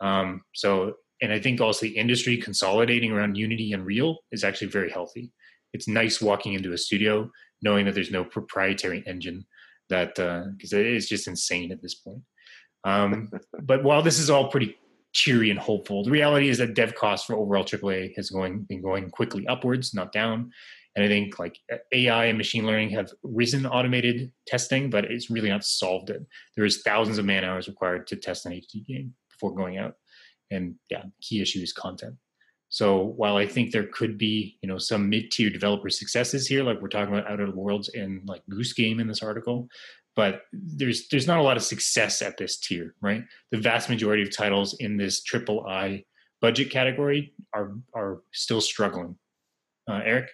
[0.00, 4.68] Um, so, and I think also the industry consolidating around Unity and Unreal is actually
[4.68, 5.32] very healthy.
[5.74, 7.30] It's nice walking into a studio
[7.62, 9.44] knowing that there's no proprietary engine
[9.88, 12.22] that because uh, it is just insane at this point.
[12.84, 13.30] Um,
[13.62, 14.76] but while this is all pretty
[15.16, 16.04] cheery and hopeful.
[16.04, 19.94] The reality is that dev costs for overall AAA has going been going quickly upwards,
[19.94, 20.52] not down.
[20.94, 21.58] And I think like
[21.92, 26.24] AI and machine learning have risen automated testing, but it's really not solved it.
[26.54, 29.94] There is thousands of man hours required to test an HD game before going out.
[30.50, 32.14] And yeah, key issue is content.
[32.68, 36.82] So while I think there could be, you know, some mid-tier developer successes here, like
[36.82, 39.68] we're talking about Out of the Worlds and like Goose Game in this article,
[40.16, 43.22] but there's there's not a lot of success at this tier, right?
[43.52, 46.04] The vast majority of titles in this triple I
[46.40, 49.16] budget category are are still struggling.
[49.88, 50.28] Uh, Eric.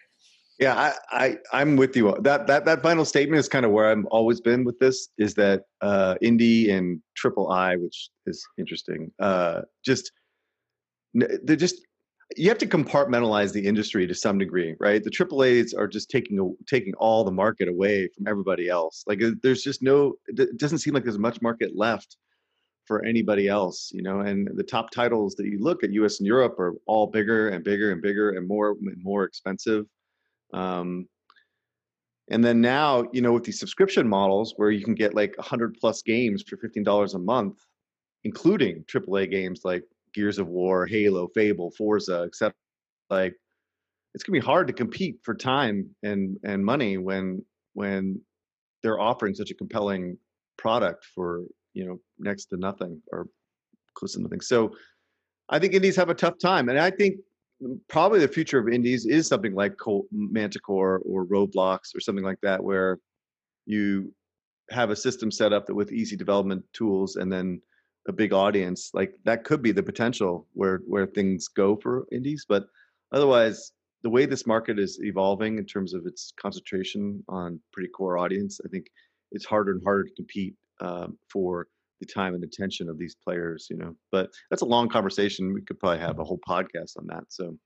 [0.58, 2.16] Yeah, I, I I'm with you.
[2.20, 5.08] That that that final statement is kind of where I've always been with this.
[5.18, 9.10] Is that uh, indie and triple I, which is interesting.
[9.18, 10.12] Uh, just
[11.14, 11.82] they're just
[12.36, 15.02] you have to compartmentalize the industry to some degree, right?
[15.02, 19.04] The AAA's are just taking taking all the market away from everybody else.
[19.06, 20.14] Like there's just no.
[20.26, 22.16] It doesn't seem like there's much market left
[22.86, 24.20] for anybody else, you know.
[24.20, 26.18] And the top titles that you look at, U.S.
[26.18, 29.86] and Europe, are all bigger and bigger and bigger and more and more expensive.
[30.52, 31.08] Um,
[32.28, 35.76] and then now, you know, with these subscription models where you can get like 100
[35.80, 37.58] plus games for $15 a month,
[38.24, 42.56] including AAA games like Gears of War, Halo, Fable, Forza, except
[43.10, 43.34] like
[44.14, 47.44] it's gonna be hard to compete for time and and money when
[47.74, 48.20] when
[48.82, 50.18] they're offering such a compelling
[50.58, 51.44] product for
[51.74, 53.26] you know next to nothing or
[53.94, 54.40] close to nothing.
[54.40, 54.74] So
[55.48, 57.16] I think indies have a tough time, and I think
[57.88, 59.76] probably the future of indies is something like
[60.10, 62.98] Manticore or Roblox or something like that, where
[63.66, 64.12] you
[64.70, 67.60] have a system set up that with easy development tools and then
[68.08, 72.44] a big audience like that could be the potential where where things go for indies
[72.48, 72.66] but
[73.12, 78.18] otherwise the way this market is evolving in terms of its concentration on pretty core
[78.18, 78.86] audience i think
[79.30, 81.68] it's harder and harder to compete um, for
[82.00, 85.54] the time and attention of these players you know but that's a long conversation.
[85.54, 87.56] We could probably have a whole podcast on that so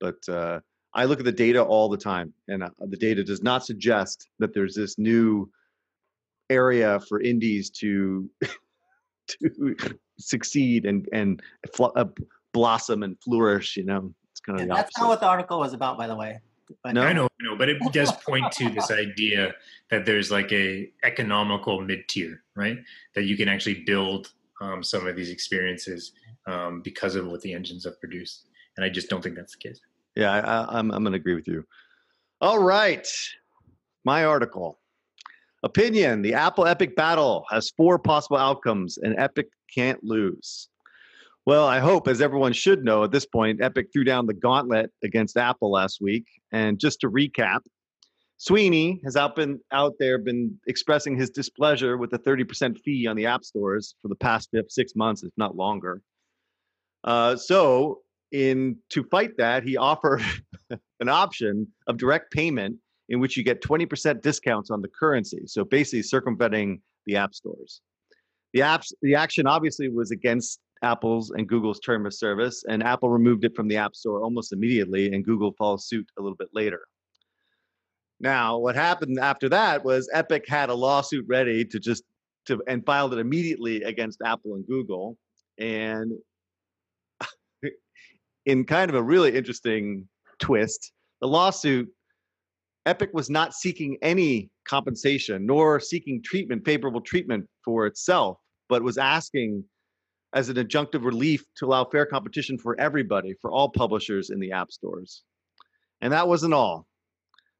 [0.00, 0.60] but uh,
[0.92, 4.28] i look at the data all the time and uh, the data does not suggest
[4.38, 5.50] that there's this new
[6.50, 8.28] area for indies to
[9.42, 9.76] to
[10.18, 11.42] succeed and and
[11.74, 12.06] fl- uh,
[12.52, 13.76] blossom and flourish.
[13.76, 16.16] You know, it's kind of yeah, that's not what the article was about, by the
[16.16, 16.40] way.
[16.82, 19.54] But no, I know, no, but it does point to this idea
[19.90, 22.78] that there's like a economical mid tier, right?
[23.14, 26.12] That you can actually build um, some of these experiences
[26.46, 29.68] um, because of what the engines have produced, and I just don't think that's the
[29.68, 29.80] case.
[30.16, 31.66] Yeah, I, I'm I'm going to agree with you.
[32.40, 33.06] All right,
[34.04, 34.78] my article.
[35.64, 40.68] Opinion The Apple Epic battle has four possible outcomes, and Epic can't lose.
[41.46, 44.90] Well, I hope, as everyone should know at this point, Epic threw down the gauntlet
[45.02, 46.26] against Apple last week.
[46.52, 47.60] And just to recap,
[48.36, 53.16] Sweeney has out been out there been expressing his displeasure with the 30% fee on
[53.16, 56.02] the app stores for the past six months, if not longer.
[57.04, 58.00] Uh, so,
[58.32, 60.22] in to fight that, he offered
[61.00, 62.76] an option of direct payment
[63.08, 65.42] in which you get 20% discounts on the currency.
[65.46, 67.80] So basically circumventing the app stores.
[68.52, 73.08] The apps, the action obviously was against Apple's and Google's term of service, and Apple
[73.08, 76.50] removed it from the App Store almost immediately, and Google follows suit a little bit
[76.52, 76.80] later.
[78.20, 82.04] Now, what happened after that was Epic had a lawsuit ready to just
[82.46, 85.16] to and filed it immediately against Apple and Google,
[85.58, 86.12] and
[88.46, 91.88] in kind of a really interesting twist, the lawsuit
[92.86, 98.98] Epic was not seeking any compensation nor seeking treatment, favorable treatment for itself, but was
[98.98, 99.64] asking
[100.34, 104.52] as an injunctive relief to allow fair competition for everybody, for all publishers in the
[104.52, 105.22] app stores.
[106.00, 106.86] And that wasn't all.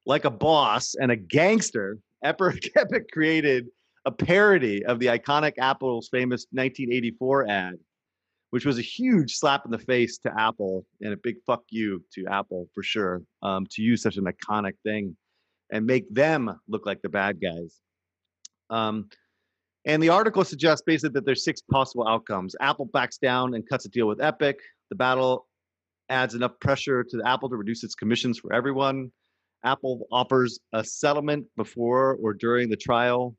[0.06, 3.66] Like a boss and a gangster, Epic, Epic created
[4.04, 7.74] a parody of the iconic Apple's famous 1984 ad,
[8.54, 12.00] which was a huge slap in the face to Apple and a big fuck you
[12.12, 15.16] to Apple for sure um, to use such an iconic thing
[15.72, 17.80] and make them look like the bad guys.
[18.70, 19.08] Um,
[19.86, 22.54] and the article suggests basically that there's six possible outcomes.
[22.60, 24.60] Apple backs down and cuts a deal with Epic.
[24.88, 25.48] The battle
[26.08, 29.10] adds enough pressure to Apple to reduce its commissions for everyone.
[29.64, 33.34] Apple offers a settlement before or during the trial.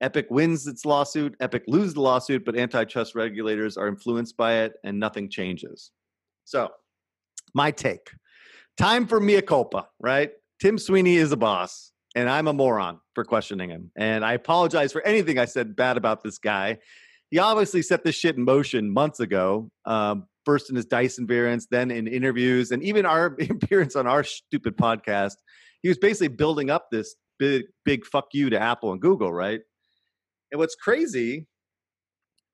[0.00, 1.34] Epic wins its lawsuit.
[1.40, 5.90] Epic loses the lawsuit, but antitrust regulators are influenced by it and nothing changes.
[6.44, 6.70] So,
[7.54, 8.10] my take
[8.76, 10.30] time for mea culpa, right?
[10.60, 13.90] Tim Sweeney is a boss, and I'm a moron for questioning him.
[13.96, 16.78] And I apologize for anything I said bad about this guy.
[17.30, 19.70] He obviously set this shit in motion months ago.
[19.84, 24.24] Um, first in his Dyson variants, then in interviews, and even our appearance on our
[24.24, 25.34] stupid podcast.
[25.82, 29.60] He was basically building up this big, big fuck you to Apple and Google, right?
[30.50, 31.46] And what's crazy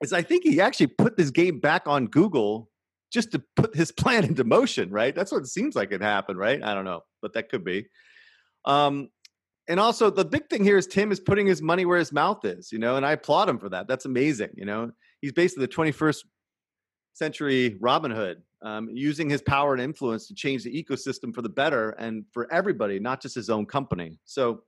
[0.03, 2.71] is I think he actually put this game back on Google
[3.13, 5.15] just to put his plan into motion, right?
[5.15, 6.63] That's what it seems like it happened, right?
[6.63, 7.87] I don't know, but that could be.
[8.65, 9.09] Um,
[9.69, 12.45] and also the big thing here is Tim is putting his money where his mouth
[12.45, 13.89] is, you know, and I applaud him for that.
[13.89, 14.91] That's amazing, you know.
[15.21, 16.25] He's basically the 21st
[17.15, 21.49] century Robin Hood, um, using his power and influence to change the ecosystem for the
[21.49, 24.19] better and for everybody, not just his own company.
[24.25, 24.63] So,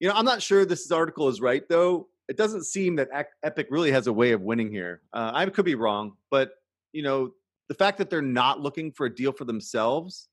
[0.00, 2.08] you know, I'm not sure this article is right though.
[2.28, 3.08] It doesn't seem that
[3.42, 5.02] Epic really has a way of winning here.
[5.12, 6.50] Uh, I could be wrong, but
[6.92, 7.30] you know,
[7.68, 10.28] the fact that they're not looking for a deal for themselves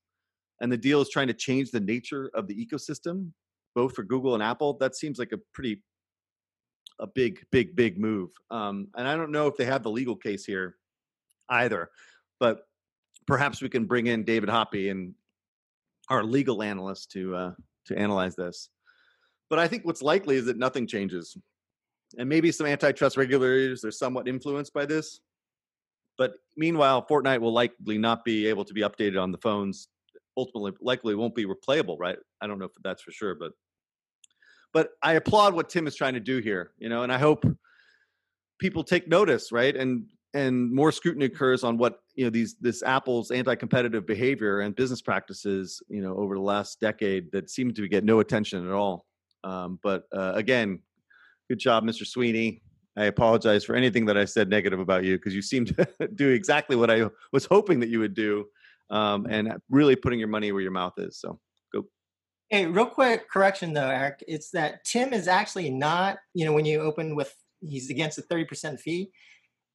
[0.60, 3.30] and the deal is trying to change the nature of the ecosystem,
[3.74, 5.82] both for Google and Apple, that seems like a pretty
[7.00, 8.30] a big, big, big move.
[8.50, 10.76] Um, and I don't know if they have the legal case here
[11.48, 11.90] either,
[12.38, 12.60] but
[13.26, 15.14] perhaps we can bring in David Hoppy and
[16.08, 17.52] our legal analyst to uh,
[17.86, 18.70] to analyze this.
[19.50, 21.36] But I think what's likely is that nothing changes,
[22.18, 25.20] and maybe some antitrust regulators are somewhat influenced by this.
[26.16, 29.88] But meanwhile, Fortnite will likely not be able to be updated on the phones.
[30.36, 32.18] Ultimately, likely won't be replayable, right?
[32.40, 33.52] I don't know if that's for sure, but
[34.72, 37.46] but I applaud what Tim is trying to do here, you know, and I hope
[38.58, 39.74] people take notice, right?
[39.76, 44.74] And and more scrutiny occurs on what you know these this Apple's anti-competitive behavior and
[44.74, 48.72] business practices, you know, over the last decade that seem to get no attention at
[48.72, 49.06] all.
[49.44, 50.80] Um, but uh, again,
[51.48, 52.06] good job, Mr.
[52.06, 52.62] Sweeney.
[52.96, 56.30] I apologize for anything that I said negative about you because you seem to do
[56.30, 58.46] exactly what I was hoping that you would do,
[58.90, 61.18] um, and really putting your money where your mouth is.
[61.18, 61.38] So
[61.72, 61.84] go.
[62.48, 64.24] Hey, real quick correction though, Eric.
[64.26, 66.18] It's that Tim is actually not.
[66.34, 69.10] You know, when you open with he's against the thirty percent fee.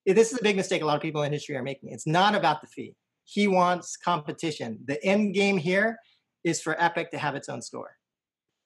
[0.06, 1.92] This is a big mistake a lot of people in industry are making.
[1.92, 2.96] It's not about the fee.
[3.26, 4.80] He wants competition.
[4.86, 5.98] The end game here
[6.44, 7.99] is for Epic to have its own store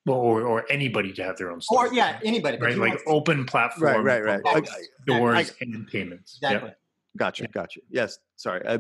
[0.08, 1.88] or, or anybody to have their own store.
[1.88, 2.58] Or yeah, anybody.
[2.58, 4.04] Right, like open platform.
[4.04, 4.68] Right, right, right.
[5.06, 6.40] Doors I, and payments.
[6.42, 6.70] Exactly.
[6.70, 6.78] Yep.
[7.16, 7.80] Gotcha, gotcha.
[7.90, 8.80] Yes, sorry, I,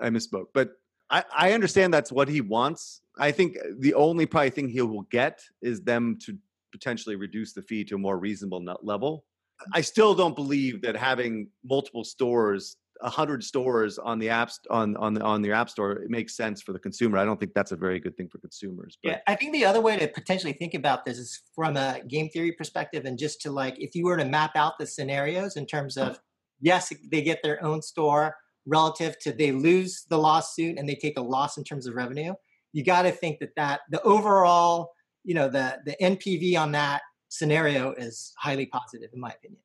[0.00, 0.72] I misspoke, but
[1.10, 3.02] I, I understand that's what he wants.
[3.18, 6.36] I think the only probably thing he will get is them to
[6.72, 9.24] potentially reduce the fee to a more reasonable level.
[9.72, 15.14] I still don't believe that having multiple stores hundred stores on the apps on on
[15.14, 17.18] the on your app store, it makes sense for the consumer.
[17.18, 18.98] I don't think that's a very good thing for consumers.
[19.02, 19.10] But.
[19.10, 22.28] Yeah, I think the other way to potentially think about this is from a game
[22.28, 25.66] theory perspective, and just to like, if you were to map out the scenarios in
[25.66, 26.20] terms of,
[26.60, 28.36] yes, they get their own store
[28.66, 32.34] relative to they lose the lawsuit and they take a loss in terms of revenue.
[32.72, 34.90] You got to think that that the overall,
[35.24, 39.60] you know, the the NPV on that scenario is highly positive, in my opinion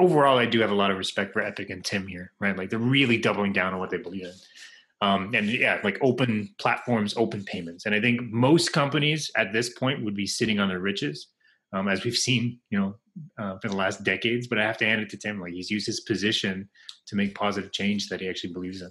[0.00, 2.56] overall, I do have a lot of respect for Epic and Tim here, right?
[2.56, 4.32] Like they're really doubling down on what they believe in.
[5.02, 7.86] Um, and yeah, like open platforms, open payments.
[7.86, 11.28] And I think most companies at this point would be sitting on their riches,
[11.72, 12.94] um, as we've seen, you know,
[13.38, 14.46] uh, for the last decades.
[14.46, 16.68] But I have to hand it to Tim; like he's used his position
[17.06, 18.90] to make positive change that he actually believes in.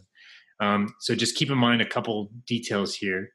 [0.60, 3.32] Um, so just keep in mind a couple details here.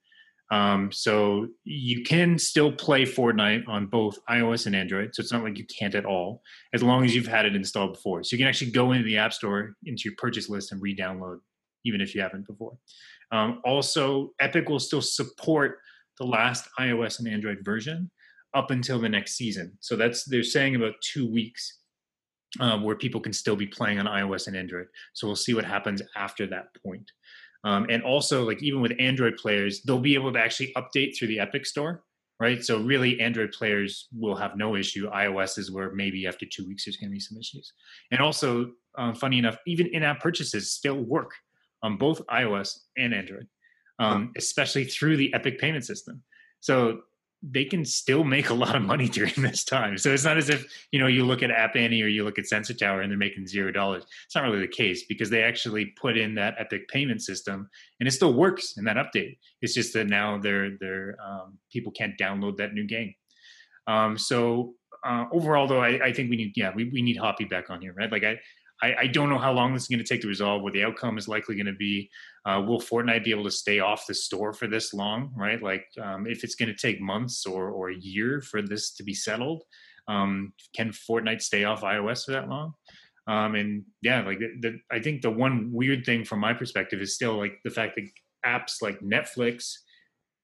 [0.54, 5.12] Um, so you can still play Fortnite on both iOS and Android.
[5.12, 6.42] So it's not like you can't at all,
[6.72, 8.22] as long as you've had it installed before.
[8.22, 11.40] So you can actually go into the App Store, into your purchase list, and re-download,
[11.84, 12.78] even if you haven't before.
[13.32, 15.78] Um, also, Epic will still support
[16.18, 18.08] the last iOS and Android version
[18.54, 19.76] up until the next season.
[19.80, 21.80] So that's they're saying about two weeks.
[22.60, 24.86] Um, where people can still be playing on iOS and Android.
[25.12, 27.10] So we'll see what happens after that point.
[27.64, 31.28] Um, and also, like even with Android players, they'll be able to actually update through
[31.28, 32.02] the Epic Store,
[32.38, 32.62] right?
[32.62, 35.10] So really, Android players will have no issue.
[35.10, 37.72] iOS is where maybe after two weeks there's going to be some issues.
[38.10, 41.32] And also, um, funny enough, even in-app purchases still work
[41.82, 43.46] on both iOS and Android,
[43.98, 46.22] um, especially through the Epic payment system.
[46.60, 47.00] So
[47.50, 49.98] they can still make a lot of money during this time.
[49.98, 52.38] So it's not as if, you know, you look at App Annie or you look
[52.38, 54.04] at Sensor Tower and they're making zero dollars.
[54.24, 57.68] It's not really the case because they actually put in that Epic payment system
[58.00, 59.38] and it still works in that update.
[59.60, 63.14] It's just that now they're, they're um, people can't download that new game.
[63.86, 64.74] Um, so
[65.04, 67.82] uh, overall though, I, I, think we need, yeah, we, we need Hoppy back on
[67.82, 68.10] here, right?
[68.10, 68.38] Like I,
[68.82, 70.62] I, I don't know how long this is going to take to resolve.
[70.62, 72.10] What the outcome is likely going to be.
[72.44, 75.32] Uh, will Fortnite be able to stay off the store for this long?
[75.36, 75.62] Right?
[75.62, 79.02] Like, um, if it's going to take months or or a year for this to
[79.02, 79.62] be settled,
[80.08, 82.74] um, can Fortnite stay off iOS for that long?
[83.26, 87.00] Um, and yeah, like the, the, I think the one weird thing from my perspective
[87.00, 88.10] is still like the fact that
[88.44, 89.72] apps like Netflix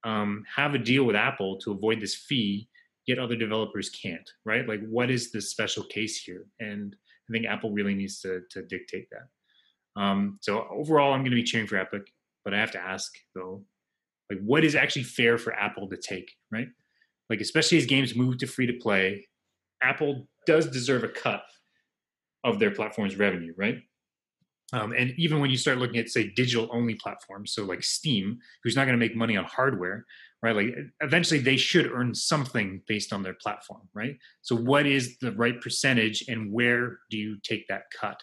[0.04, 2.68] um, have a deal with Apple to avoid this fee,
[3.06, 4.28] yet other developers can't.
[4.46, 4.66] Right?
[4.66, 6.46] Like, what is the special case here?
[6.58, 6.96] And
[7.30, 10.02] I think Apple really needs to to dictate that.
[10.02, 12.02] Um, so overall, I'm going to be cheering for Epic,
[12.44, 13.64] but I have to ask though,
[14.30, 16.68] like, what is actually fair for Apple to take, right?
[17.28, 19.28] Like, especially as games move to free to play,
[19.82, 21.42] Apple does deserve a cut.
[22.42, 23.78] of their platform's revenue, right?
[24.72, 28.38] Um, and even when you start looking at, say, digital only platforms, so like Steam,
[28.62, 30.06] who's not going to make money on hardware,
[30.42, 30.56] right?
[30.56, 34.16] Like eventually they should earn something based on their platform, right?
[34.42, 38.20] So what is the right percentage and where do you take that cut,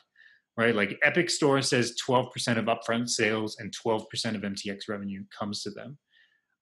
[0.57, 0.75] right?
[0.75, 4.03] Like Epic Store says 12% of upfront sales and 12%
[4.35, 5.97] of MTX revenue comes to them.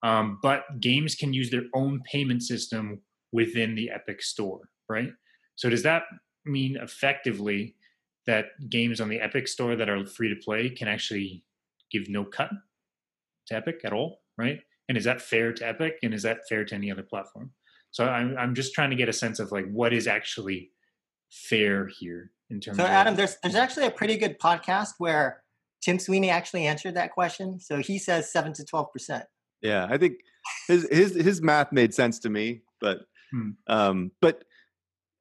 [0.02, 3.00] Um, but games can use their own payment system
[3.32, 5.10] within the Epic Store, right?
[5.56, 6.02] So does that
[6.44, 7.76] mean effectively
[8.26, 11.44] that games on the Epic Store that are free to play can actually
[11.90, 12.50] give no cut
[13.46, 14.60] to Epic at all, right?
[14.88, 15.98] And is that fair to Epic?
[16.02, 17.50] And is that fair to any other platform?
[17.90, 20.70] So I'm I'm just trying to get a sense of like what is actually
[21.30, 22.76] fair here in terms.
[22.78, 25.42] So of Adam, there's there's actually a pretty good podcast where
[25.82, 27.58] Tim Sweeney actually answered that question.
[27.60, 29.24] So he says seven to twelve percent.
[29.62, 30.18] Yeah, I think
[30.68, 33.50] his his his math made sense to me, but Hmm.
[33.66, 34.44] um, but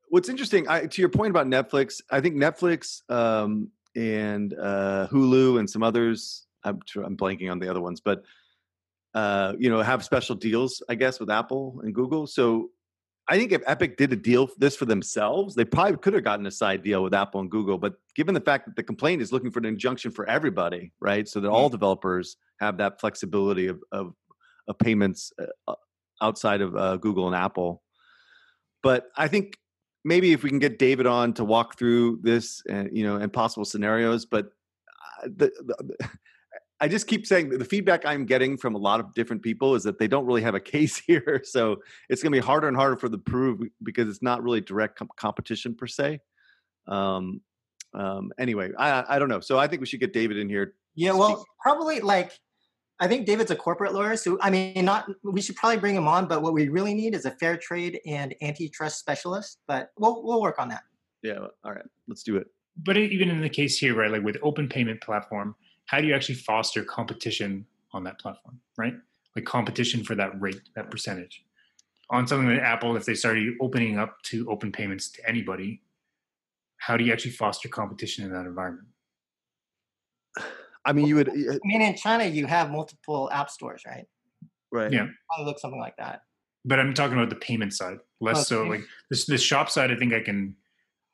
[0.10, 5.60] what's interesting I, to your point about Netflix, I think Netflix um, and uh, Hulu
[5.60, 6.46] and some others.
[6.64, 8.24] I'm I'm blanking on the other ones, but
[9.16, 12.28] uh, you know have special deals, I guess, with Apple and Google.
[12.28, 12.70] So
[13.28, 16.46] I think if Epic did a deal this for themselves, they probably could have gotten
[16.46, 17.78] a side deal with Apple and Google.
[17.78, 21.28] But given the fact that the complaint is looking for an injunction for everybody, right,
[21.28, 24.14] so that all developers have that flexibility of of,
[24.68, 25.32] of payments
[25.68, 25.76] uh,
[26.22, 27.82] outside of uh, Google and Apple.
[28.84, 29.58] But I think
[30.04, 33.32] maybe if we can get David on to walk through this, and you know, and
[33.32, 34.26] possible scenarios.
[34.26, 34.48] But
[35.24, 36.10] uh, the, the,
[36.82, 39.76] I just keep saying that the feedback I'm getting from a lot of different people
[39.76, 41.42] is that they don't really have a case here.
[41.44, 41.78] So
[42.10, 44.98] it's going to be harder and harder for the prove because it's not really direct
[44.98, 46.20] com- competition per se.
[46.88, 47.42] Um,
[47.94, 49.40] um, anyway, I, I don't know.
[49.40, 50.74] So I think we should get David in here.
[50.96, 52.32] Yeah, well, probably like
[53.00, 56.08] I think David's a corporate lawyer, so I mean, not we should probably bring him
[56.08, 56.28] on.
[56.28, 59.60] But what we really need is a fair trade and antitrust specialist.
[59.68, 60.84] But we'll we'll work on that.
[61.22, 61.48] Yeah.
[61.64, 61.86] All right.
[62.08, 62.48] Let's do it.
[62.84, 65.56] But even in the case here, right, like with open payment platform,
[65.86, 68.94] how do you actually foster competition on that platform, right?
[69.36, 71.44] Like competition for that rate, that percentage.
[72.10, 75.82] On something like Apple, if they started opening up to open payments to anybody,
[76.78, 78.88] how do you actually foster competition in that environment?
[80.86, 84.06] I mean, you would, I mean, in China, you have multiple app stores, right?
[84.72, 84.92] right?
[84.92, 85.08] Yeah.
[85.28, 86.22] Probably look something like that.
[86.64, 89.26] But I'm talking about the payment side, less so like this.
[89.26, 90.56] The shop side, I think I can.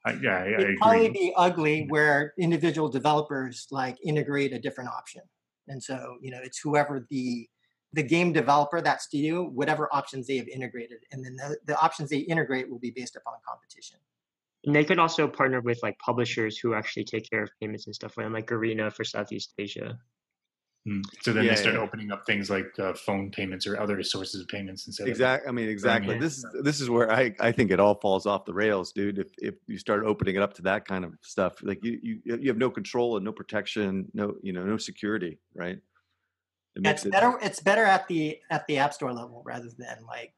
[0.06, 1.20] I, yeah, I, I It'd probably agree.
[1.20, 5.22] be ugly where individual developers like integrate a different option,
[5.68, 7.48] and so you know it's whoever the
[7.94, 12.10] the game developer, that studio, whatever options they have integrated, and then the, the options
[12.10, 13.98] they integrate will be based upon competition.
[14.66, 17.96] And they could also partner with like publishers who actually take care of payments and
[17.96, 19.98] stuff for them, like Garena for Southeast Asia.
[20.88, 21.02] Hmm.
[21.22, 21.82] So then Yeah, they start yeah.
[21.82, 25.48] opening up things like uh, phone payments or other sources of payments instead of Exactly.
[25.48, 26.18] I mean, exactly.
[26.18, 29.20] This is this is where I I think it all falls off the rails, dude.
[29.20, 32.22] If if you start opening it up to that kind of stuff, like you you
[32.26, 35.78] you have no control and no protection, no you know no security, right?
[36.76, 37.38] It It's better.
[37.44, 40.34] It's better at the at the app store level rather than like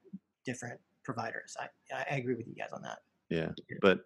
[0.45, 1.55] different providers.
[1.57, 1.67] I
[2.09, 2.99] I agree with you guys on that.
[3.29, 4.01] Yeah, but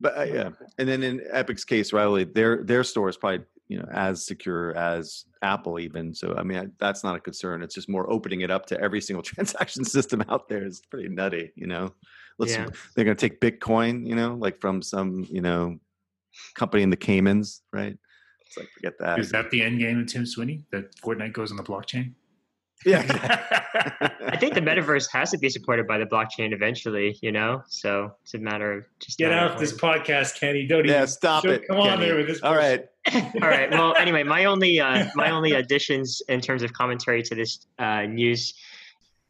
[0.00, 3.78] but uh, yeah, and then in Epic's case, Riley, their their store is probably you
[3.78, 6.12] know as secure as Apple even.
[6.12, 7.62] So I mean, I, that's not a concern.
[7.62, 11.08] It's just more opening it up to every single transaction system out there is pretty
[11.08, 11.52] nutty.
[11.54, 11.94] You know,
[12.38, 12.66] let's Yeah.
[12.94, 15.78] they're going to take Bitcoin, you know, like from some you know
[16.56, 17.96] company in the Caymans, right?
[18.44, 19.20] It's like forget that.
[19.20, 20.64] Is that the end game of Tim Sweeney?
[20.72, 22.14] That Fortnite goes on the blockchain?
[22.84, 23.02] Yeah.
[24.20, 27.62] I think the metaverse has to be supported by the blockchain eventually, you know.
[27.68, 29.60] So it's a matter of just Get out when.
[29.60, 30.66] this podcast, Kenny.
[30.66, 31.68] Don't yeah, even stop don't it.
[31.68, 32.42] Come on there with this.
[32.42, 32.86] All right.
[33.12, 33.70] All right.
[33.70, 38.02] Well, anyway, my only uh, my only additions in terms of commentary to this uh,
[38.02, 38.54] news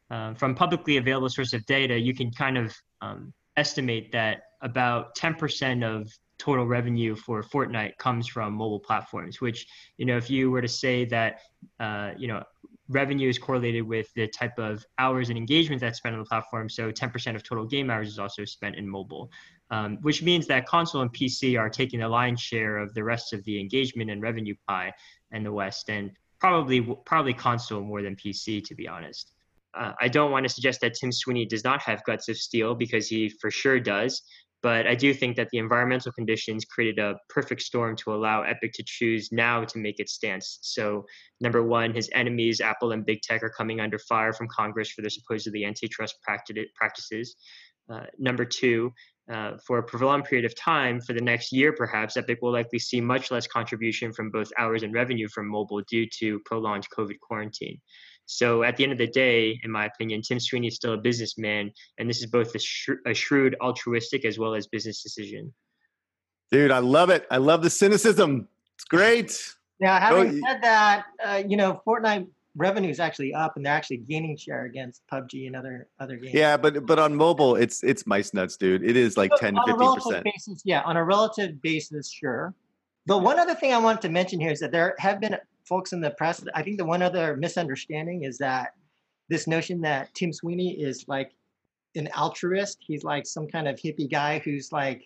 [0.09, 5.15] um, from publicly available source of data, you can kind of um, estimate that about
[5.15, 9.41] 10% of total revenue for Fortnite comes from mobile platforms.
[9.41, 11.41] Which you know, if you were to say that
[11.79, 12.43] uh, you know
[12.91, 16.69] revenue is correlated with the type of hours and engagement that's spent on the platform,
[16.69, 19.31] so 10% of total game hours is also spent in mobile
[19.71, 23.33] um, which means that console and PC are taking the lion's share of the rest
[23.33, 24.91] of the engagement and revenue pie
[25.31, 29.31] in the West, and probably probably console more than PC, to be honest.
[29.73, 32.75] Uh, I don't want to suggest that Tim Sweeney does not have guts of steel
[32.75, 34.21] because he for sure does,
[34.63, 38.73] but I do think that the environmental conditions created a perfect storm to allow Epic
[38.73, 40.59] to choose now to make its stance.
[40.61, 41.05] So,
[41.39, 45.01] number one, his enemies, Apple and Big Tech, are coming under fire from Congress for
[45.01, 46.15] their supposedly antitrust
[46.75, 47.35] practices.
[47.91, 48.91] Uh, number two,
[49.31, 52.79] uh, for a prolonged period of time, for the next year perhaps, Epic will likely
[52.79, 57.19] see much less contribution from both hours and revenue from mobile due to prolonged COVID
[57.21, 57.79] quarantine.
[58.31, 60.97] So at the end of the day, in my opinion, Tim Sweeney is still a
[60.97, 65.53] businessman, and this is both a, sh- a shrewd, altruistic as well as business decision.
[66.49, 67.27] Dude, I love it.
[67.29, 68.47] I love the cynicism.
[68.75, 69.37] It's great.
[69.81, 73.97] Now, having said that, uh, you know, Fortnite revenue is actually up, and they're actually
[73.97, 76.33] gaining share against PUBG and other other games.
[76.33, 78.81] Yeah, but but on mobile, it's it's mice nuts, dude.
[78.81, 80.61] It is like ten to fifteen percent.
[80.63, 82.53] Yeah, on a relative basis, sure.
[83.07, 85.35] But one other thing I wanted to mention here is that there have been
[85.71, 86.43] folks in the press.
[86.53, 88.73] I think the one other misunderstanding is that
[89.29, 91.31] this notion that Tim Sweeney is like
[91.95, 92.79] an altruist.
[92.81, 95.01] He's like some kind of hippie guy who's like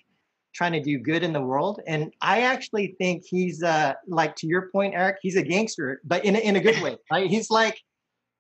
[0.56, 1.82] trying to do good in the world.
[1.86, 6.26] And I actually think he's uh like to your point, Eric, he's a gangster, but
[6.26, 6.98] in a, in a good way.
[7.12, 7.30] Right?
[7.30, 7.80] He's like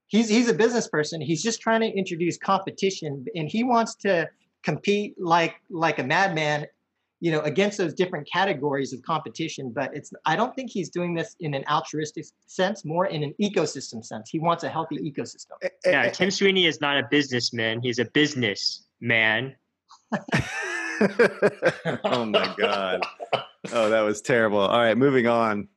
[0.07, 1.21] he's he's a business person.
[1.21, 4.27] He's just trying to introduce competition, and he wants to
[4.63, 6.65] compete like like a madman
[7.19, 11.13] you know against those different categories of competition but it's i don't think he's doing
[11.13, 14.29] this in an altruistic sense more in an ecosystem sense.
[14.29, 15.53] He wants a healthy ecosystem.
[15.61, 17.81] Eh, eh, yeah eh, tim sweeney is not a businessman.
[17.81, 19.55] He's a business man
[22.05, 23.01] oh my god.
[23.73, 24.59] Oh that was terrible.
[24.59, 25.67] All right moving on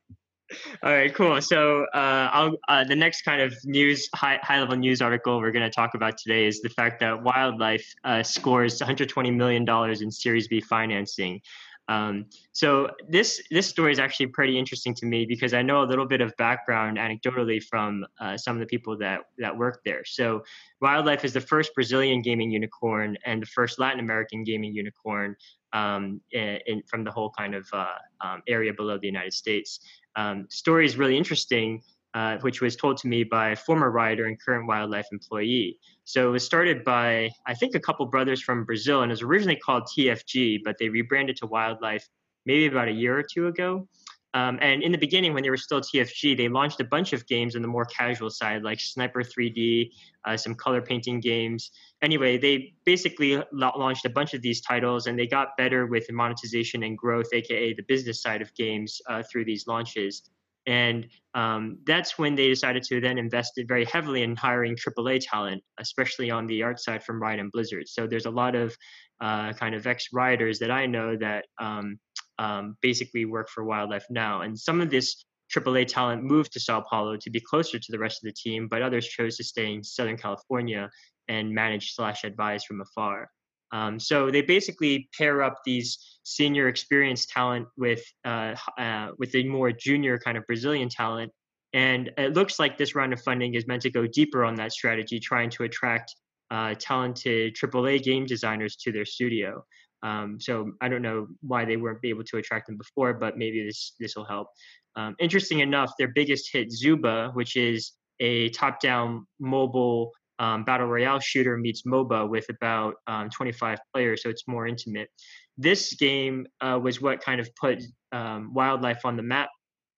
[0.83, 1.41] all right, cool.
[1.41, 5.69] So, uh, uh, the next kind of news, high, high level news article we're going
[5.69, 10.11] to talk about today is the fact that Wildlife uh, scores 120 million dollars in
[10.11, 11.41] Series B financing.
[11.89, 15.87] Um, so this this story is actually pretty interesting to me because I know a
[15.89, 20.05] little bit of background anecdotally from uh, some of the people that that work there.
[20.05, 20.43] So
[20.81, 25.35] Wildlife is the first Brazilian gaming unicorn and the first Latin American gaming unicorn
[25.73, 27.87] um, in, in, from the whole kind of uh,
[28.21, 29.79] um, area below the United States
[30.19, 31.81] um, story is really interesting,
[32.13, 35.79] uh, which was told to me by a former writer and current wildlife employee.
[36.03, 39.21] So it was started by, I think, a couple brothers from Brazil, and it was
[39.21, 42.05] originally called TFG, but they rebranded to Wildlife
[42.45, 43.87] maybe about a year or two ago.
[44.35, 47.25] Um, and in the beginning, when they were still TFG, they launched a bunch of
[47.25, 49.89] games on the more casual side, like Sniper 3D,
[50.25, 51.71] uh, some color painting games.
[52.03, 56.83] Anyway, they basically launched a bunch of these titles, and they got better with monetization
[56.83, 60.29] and growth, aka the business side of games, uh, through these launches.
[60.67, 65.63] And um, that's when they decided to then invest very heavily in hiring AAA talent,
[65.79, 67.87] especially on the art side from Riot and Blizzard.
[67.87, 68.77] So there's a lot of
[69.19, 71.99] uh, kind of ex Rioters that I know that um,
[72.39, 74.41] um, basically work for Wildlife now.
[74.41, 75.23] And some of this
[75.55, 78.67] AAA talent moved to Sao Paulo to be closer to the rest of the team,
[78.67, 80.89] but others chose to stay in Southern California
[81.27, 83.29] and manage slash advise from afar.
[83.71, 89.43] Um, so they basically pair up these senior experienced talent with uh, uh, with a
[89.43, 91.31] more junior kind of Brazilian talent,
[91.73, 94.71] and it looks like this round of funding is meant to go deeper on that
[94.71, 96.15] strategy, trying to attract
[96.49, 99.63] uh, talented AAA game designers to their studio.
[100.03, 103.65] Um, so I don't know why they weren't able to attract them before, but maybe
[103.65, 104.47] this this will help.
[104.95, 111.19] Um, interesting enough, their biggest hit, Zooba, which is a top-down mobile um, battle royale
[111.19, 115.09] shooter meets MOBA with about um, 25 players, so it's more intimate.
[115.57, 117.83] This game uh, was what kind of put
[118.13, 119.49] um, wildlife on the map.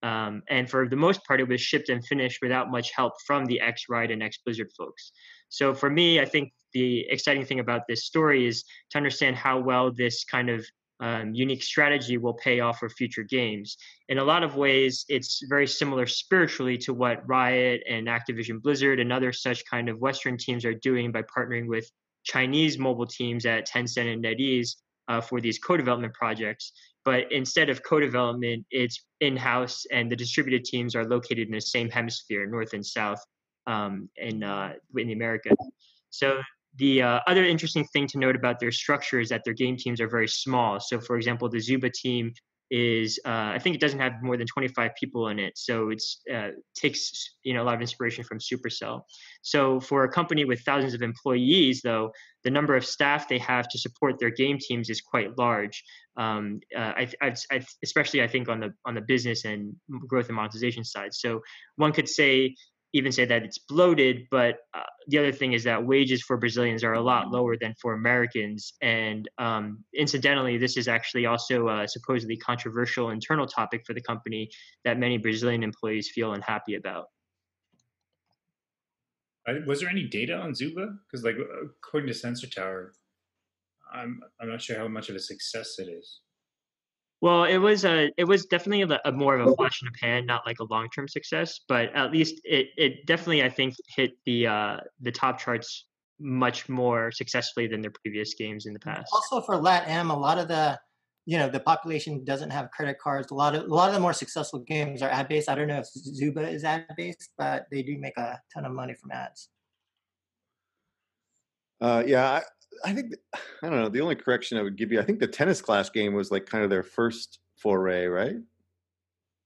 [0.03, 3.45] Um, and for the most part, it was shipped and finished without much help from
[3.45, 5.11] the X Riot and X Blizzard folks.
[5.51, 9.59] So for me, I think the exciting thing about this story is to understand how
[9.59, 10.65] well this kind of
[11.01, 13.75] um, unique strategy will pay off for future games.
[14.07, 19.01] In a lot of ways, it's very similar spiritually to what Riot and Activision Blizzard
[19.01, 21.91] and other such kind of Western teams are doing by partnering with
[22.23, 24.77] Chinese mobile teams at Tencent and NetEase
[25.09, 26.71] uh, for these co-development projects.
[27.03, 31.89] But instead of co-development, it's in-house, and the distributed teams are located in the same
[31.89, 33.21] hemisphere, north and south,
[33.67, 35.57] um, in uh, in the Americas.
[36.09, 36.41] So
[36.77, 39.99] the uh, other interesting thing to note about their structure is that their game teams
[39.99, 40.79] are very small.
[40.79, 42.33] So, for example, the Zooba team
[42.71, 46.21] is uh, I think it doesn't have more than 25 people in it, so it's
[46.33, 49.01] uh, takes you know a lot of inspiration from Supercell.
[49.41, 52.11] So for a company with thousands of employees, though,
[52.45, 55.83] the number of staff they have to support their game teams is quite large.
[56.15, 59.75] Um, uh, I, I, I, especially I think on the on the business and
[60.07, 61.13] growth and monetization side.
[61.13, 61.41] So
[61.75, 62.55] one could say
[62.93, 64.27] even say that it's bloated.
[64.29, 67.35] But uh, the other thing is that wages for Brazilians are a lot mm-hmm.
[67.35, 68.73] lower than for Americans.
[68.81, 74.49] And um, incidentally, this is actually also a supposedly controversial internal topic for the company
[74.85, 77.05] that many Brazilian employees feel unhappy about.
[79.65, 80.97] Was there any data on Zooba?
[81.07, 81.35] Because, like,
[81.83, 82.93] according to Sensor Tower,
[83.91, 86.21] I'm I'm not sure how much of a success it is.
[87.21, 89.97] Well, it was a it was definitely a, a, more of a flash in the
[89.99, 93.75] pan, not like a long term success, but at least it it definitely I think
[93.95, 95.85] hit the uh, the top charts
[96.19, 99.07] much more successfully than their previous games in the past.
[99.13, 100.79] Also for LatAm, a lot of the
[101.27, 103.29] you know the population doesn't have credit cards.
[103.29, 105.47] A lot of a lot of the more successful games are ad based.
[105.47, 108.71] I don't know if Zooba is ad based, but they do make a ton of
[108.71, 109.49] money from ads.
[111.79, 112.41] Uh, yeah,
[112.83, 113.13] I think
[113.63, 113.89] I don't know.
[113.89, 116.45] The only correction I would give you, I think the tennis clash game was like
[116.45, 118.35] kind of their first foray, right?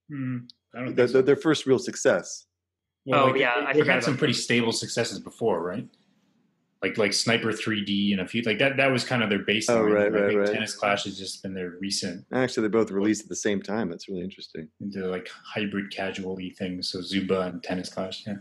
[0.09, 0.38] Hmm,
[0.76, 1.21] I don't The, think so.
[1.21, 2.45] their first real success.
[3.11, 5.88] Oh, like, yeah, they- I they've had some about pretty stable successes before, right?
[6.82, 8.78] Like like Sniper 3D and a few like that.
[8.78, 9.69] That was kind of their baseline.
[9.78, 10.51] Oh, right, I right, think right.
[10.51, 13.89] Tennis Clash has just been their recent Actually, they both released at the same time.
[13.89, 14.67] That's really interesting.
[14.82, 16.89] into like hybrid casual-y things.
[16.89, 18.23] So Zooba and Tennis Clash.
[18.28, 18.36] Yeah.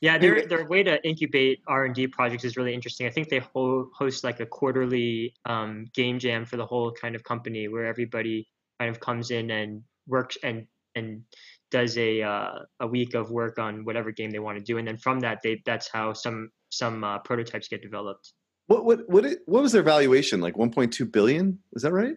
[0.00, 3.06] Yeah, their their way to incubate R and D projects is really interesting.
[3.06, 7.14] I think they ho- host like a quarterly um, game jam for the whole kind
[7.16, 8.46] of company, where everybody
[8.78, 11.22] kind of comes in and works and and
[11.70, 14.86] does a uh, a week of work on whatever game they want to do, and
[14.86, 18.32] then from that, they that's how some some uh, prototypes get developed.
[18.66, 20.40] What what what it, what was their valuation?
[20.40, 21.58] Like 1.2 billion?
[21.72, 22.16] Was that right?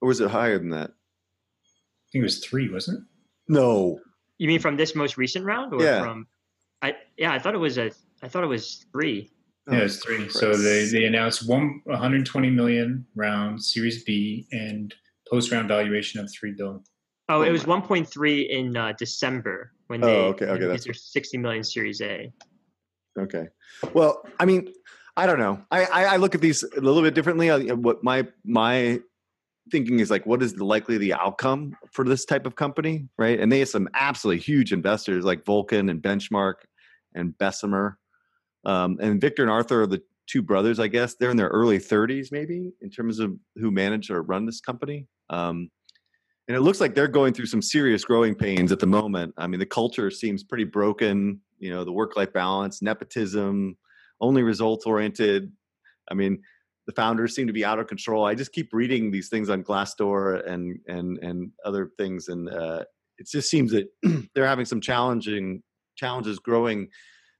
[0.00, 0.90] Or was it higher than that?
[0.90, 3.04] I think it was three, wasn't it?
[3.48, 3.98] No.
[4.38, 6.02] You mean from this most recent round, or Yeah.
[6.02, 6.26] from?
[6.82, 7.90] I yeah, I thought it was a
[8.22, 9.30] I thought it was three.
[9.70, 10.28] Yeah, Oh, it's three.
[10.28, 14.94] for So they, they announced one 120 million round Series B and
[15.30, 16.82] post round valuation of three billion.
[17.28, 20.66] Oh, Oh it was 1.3 in uh, December when they Oh, okay, okay, when they
[20.68, 22.32] that's their 60 million Series A.
[23.18, 23.48] Okay.
[23.92, 24.72] Well, I mean,
[25.16, 25.62] I don't know.
[25.70, 27.50] I, I, I look at these a little bit differently.
[27.50, 29.00] I, what my my
[29.70, 33.38] thinking is like, what is the likely the outcome for this type of company, right?
[33.40, 36.54] And they have some absolutely huge investors like Vulcan and Benchmark
[37.14, 37.98] and Bessemer,
[38.64, 40.80] um, and Victor and Arthur are the two brothers.
[40.80, 44.44] I guess they're in their early 30s, maybe in terms of who manage or run
[44.44, 45.06] this company.
[45.30, 45.70] Um,
[46.48, 49.34] and it looks like they're going through some serious growing pains at the moment.
[49.36, 51.40] I mean, the culture seems pretty broken.
[51.58, 53.76] You know, the work-life balance, nepotism,
[54.20, 55.50] only results oriented.
[56.10, 56.42] I mean,
[56.86, 58.24] the founders seem to be out of control.
[58.24, 62.84] I just keep reading these things on Glassdoor and and and other things, and uh,
[63.18, 63.88] it just seems that
[64.34, 65.62] they're having some challenging
[65.96, 66.88] challenges growing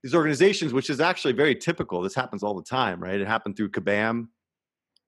[0.02, 2.00] these organizations, which is actually very typical.
[2.00, 3.20] This happens all the time, right?
[3.20, 4.28] It happened through Kabam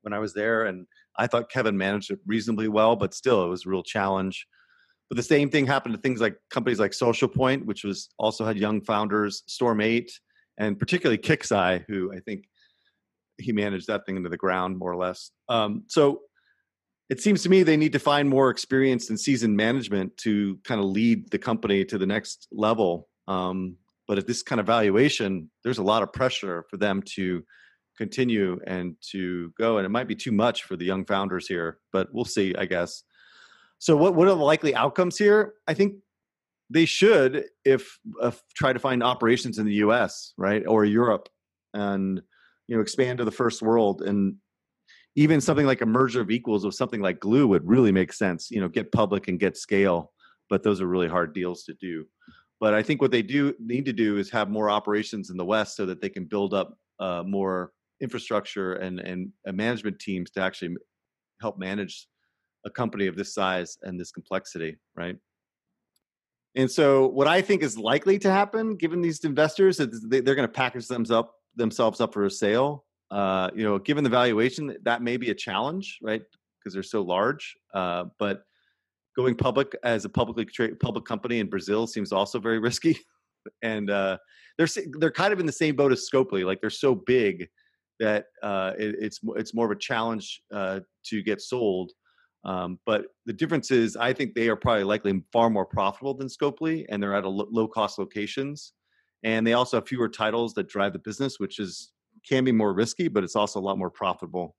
[0.03, 0.86] when I was there, and
[1.16, 4.47] I thought Kevin managed it reasonably well, but still, it was a real challenge.
[5.11, 8.45] But the same thing happened to things like companies like Social Point, which was also
[8.45, 10.11] had young founders, Storm8,
[10.59, 12.45] and particularly Kixeye, who I think
[13.39, 15.30] he managed that thing into the ground more or less.
[15.49, 16.22] Um, so
[17.09, 20.80] it seems to me they need to find more experienced and seasoned management to kind
[20.80, 23.09] of lead the company to the next level.
[23.26, 23.76] Um,
[24.07, 27.43] but at this kind of valuation, there's a lot of pressure for them to
[27.97, 29.78] continue and to go.
[29.78, 32.64] And it might be too much for the young founders here, but we'll see, I
[32.64, 33.03] guess.
[33.78, 35.55] So what what are the likely outcomes here?
[35.66, 35.97] I think
[36.70, 40.64] they should if uh, try to find operations in the US, right?
[40.66, 41.28] Or Europe
[41.74, 42.22] and
[42.68, 44.36] you know expand to the first world and
[45.16, 48.50] even something like a merger of equals with something like Glu would really make sense
[48.50, 50.12] you know get public and get scale
[50.48, 52.06] but those are really hard deals to do.
[52.60, 55.44] But i think what they do need to do is have more operations in the
[55.44, 60.30] west so that they can build up uh, more infrastructure and and uh, management teams
[60.30, 60.76] to actually
[61.40, 62.08] help manage
[62.66, 65.16] a company of this size and this complexity right?
[66.56, 70.34] And so what i think is likely to happen given these investors is they, they're
[70.34, 74.11] going to package themselves up themselves up for a sale uh, you know, given the
[74.11, 76.22] valuation, that may be a challenge, right?
[76.59, 77.56] Because they're so large.
[77.72, 78.42] Uh, but
[79.16, 82.98] going public as a publicly traded public company in Brazil seems also very risky.
[83.62, 84.18] and uh,
[84.59, 86.44] they're they're kind of in the same boat as Scopely.
[86.44, 87.48] Like they're so big
[88.00, 91.92] that uh, it, it's it's more of a challenge uh, to get sold.
[92.44, 96.28] Um, but the difference is, I think they are probably likely far more profitable than
[96.28, 98.74] Scopely, and they're at a lo- low cost locations.
[99.24, 101.92] And they also have fewer titles that drive the business, which is
[102.28, 104.56] can be more risky, but it's also a lot more profitable.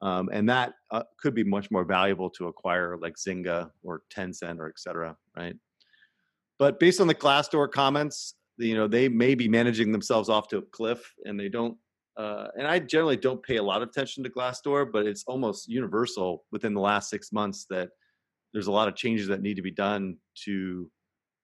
[0.00, 4.58] Um, and that uh, could be much more valuable to acquire like Zynga or Tencent
[4.58, 5.54] or et cetera, right?
[6.58, 10.58] But based on the Glassdoor comments, you know, they may be managing themselves off to
[10.58, 11.76] a cliff and they don't,
[12.16, 15.68] uh, and I generally don't pay a lot of attention to Glassdoor, but it's almost
[15.68, 17.90] universal within the last six months that
[18.52, 20.90] there's a lot of changes that need to be done to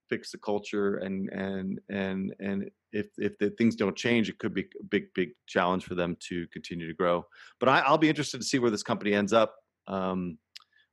[0.09, 4.55] fix the culture and and and and if if the things don't change it could
[4.55, 7.25] be a big big challenge for them to continue to grow.
[7.61, 9.55] But I, i'll be interested to see where this company ends up.
[9.87, 10.39] Um,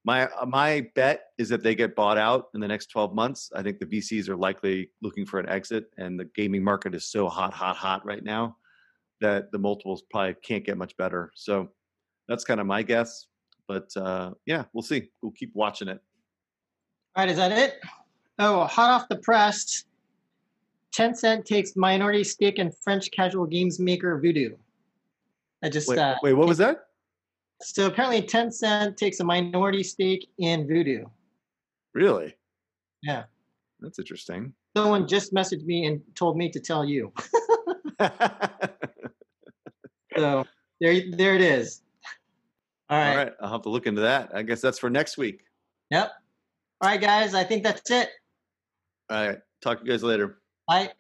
[0.04, 3.52] my uh, my bet is that they get bought out in the next 12 months.
[3.56, 7.10] I think the vcs are likely looking for an exit and the gaming market is
[7.10, 8.58] so hot hot hot right now
[9.22, 11.32] that the multiples probably can't get much better.
[11.36, 11.70] So
[12.28, 13.28] that's kind of my guess
[13.68, 15.10] but uh, yeah we'll see.
[15.22, 16.00] We'll keep watching it.
[17.16, 17.80] All right, is that it?
[18.40, 19.86] Oh, hot off the press.
[20.96, 24.56] Tencent takes minority stake in French casual games maker Voodoo.
[25.64, 26.86] I just wait, uh, wait what was that
[27.62, 31.06] so apparently Tencent takes a minority stake in Voodoo.
[31.94, 32.36] really
[33.02, 33.24] Yeah.
[33.80, 37.14] that's interesting Someone just messaged me and told me to tell you.
[40.18, 40.46] So
[40.80, 41.82] there, there it is.
[42.90, 43.10] All right.
[43.10, 43.34] All right.
[43.42, 44.32] I'll have to look into that.
[44.34, 45.42] I guess that's for next week.
[45.92, 46.12] Yep.
[46.82, 47.34] All right, guys.
[47.34, 48.10] I think that's it.
[49.10, 49.40] All right.
[49.62, 50.38] Talk to you guys later.
[50.68, 50.92] Bye.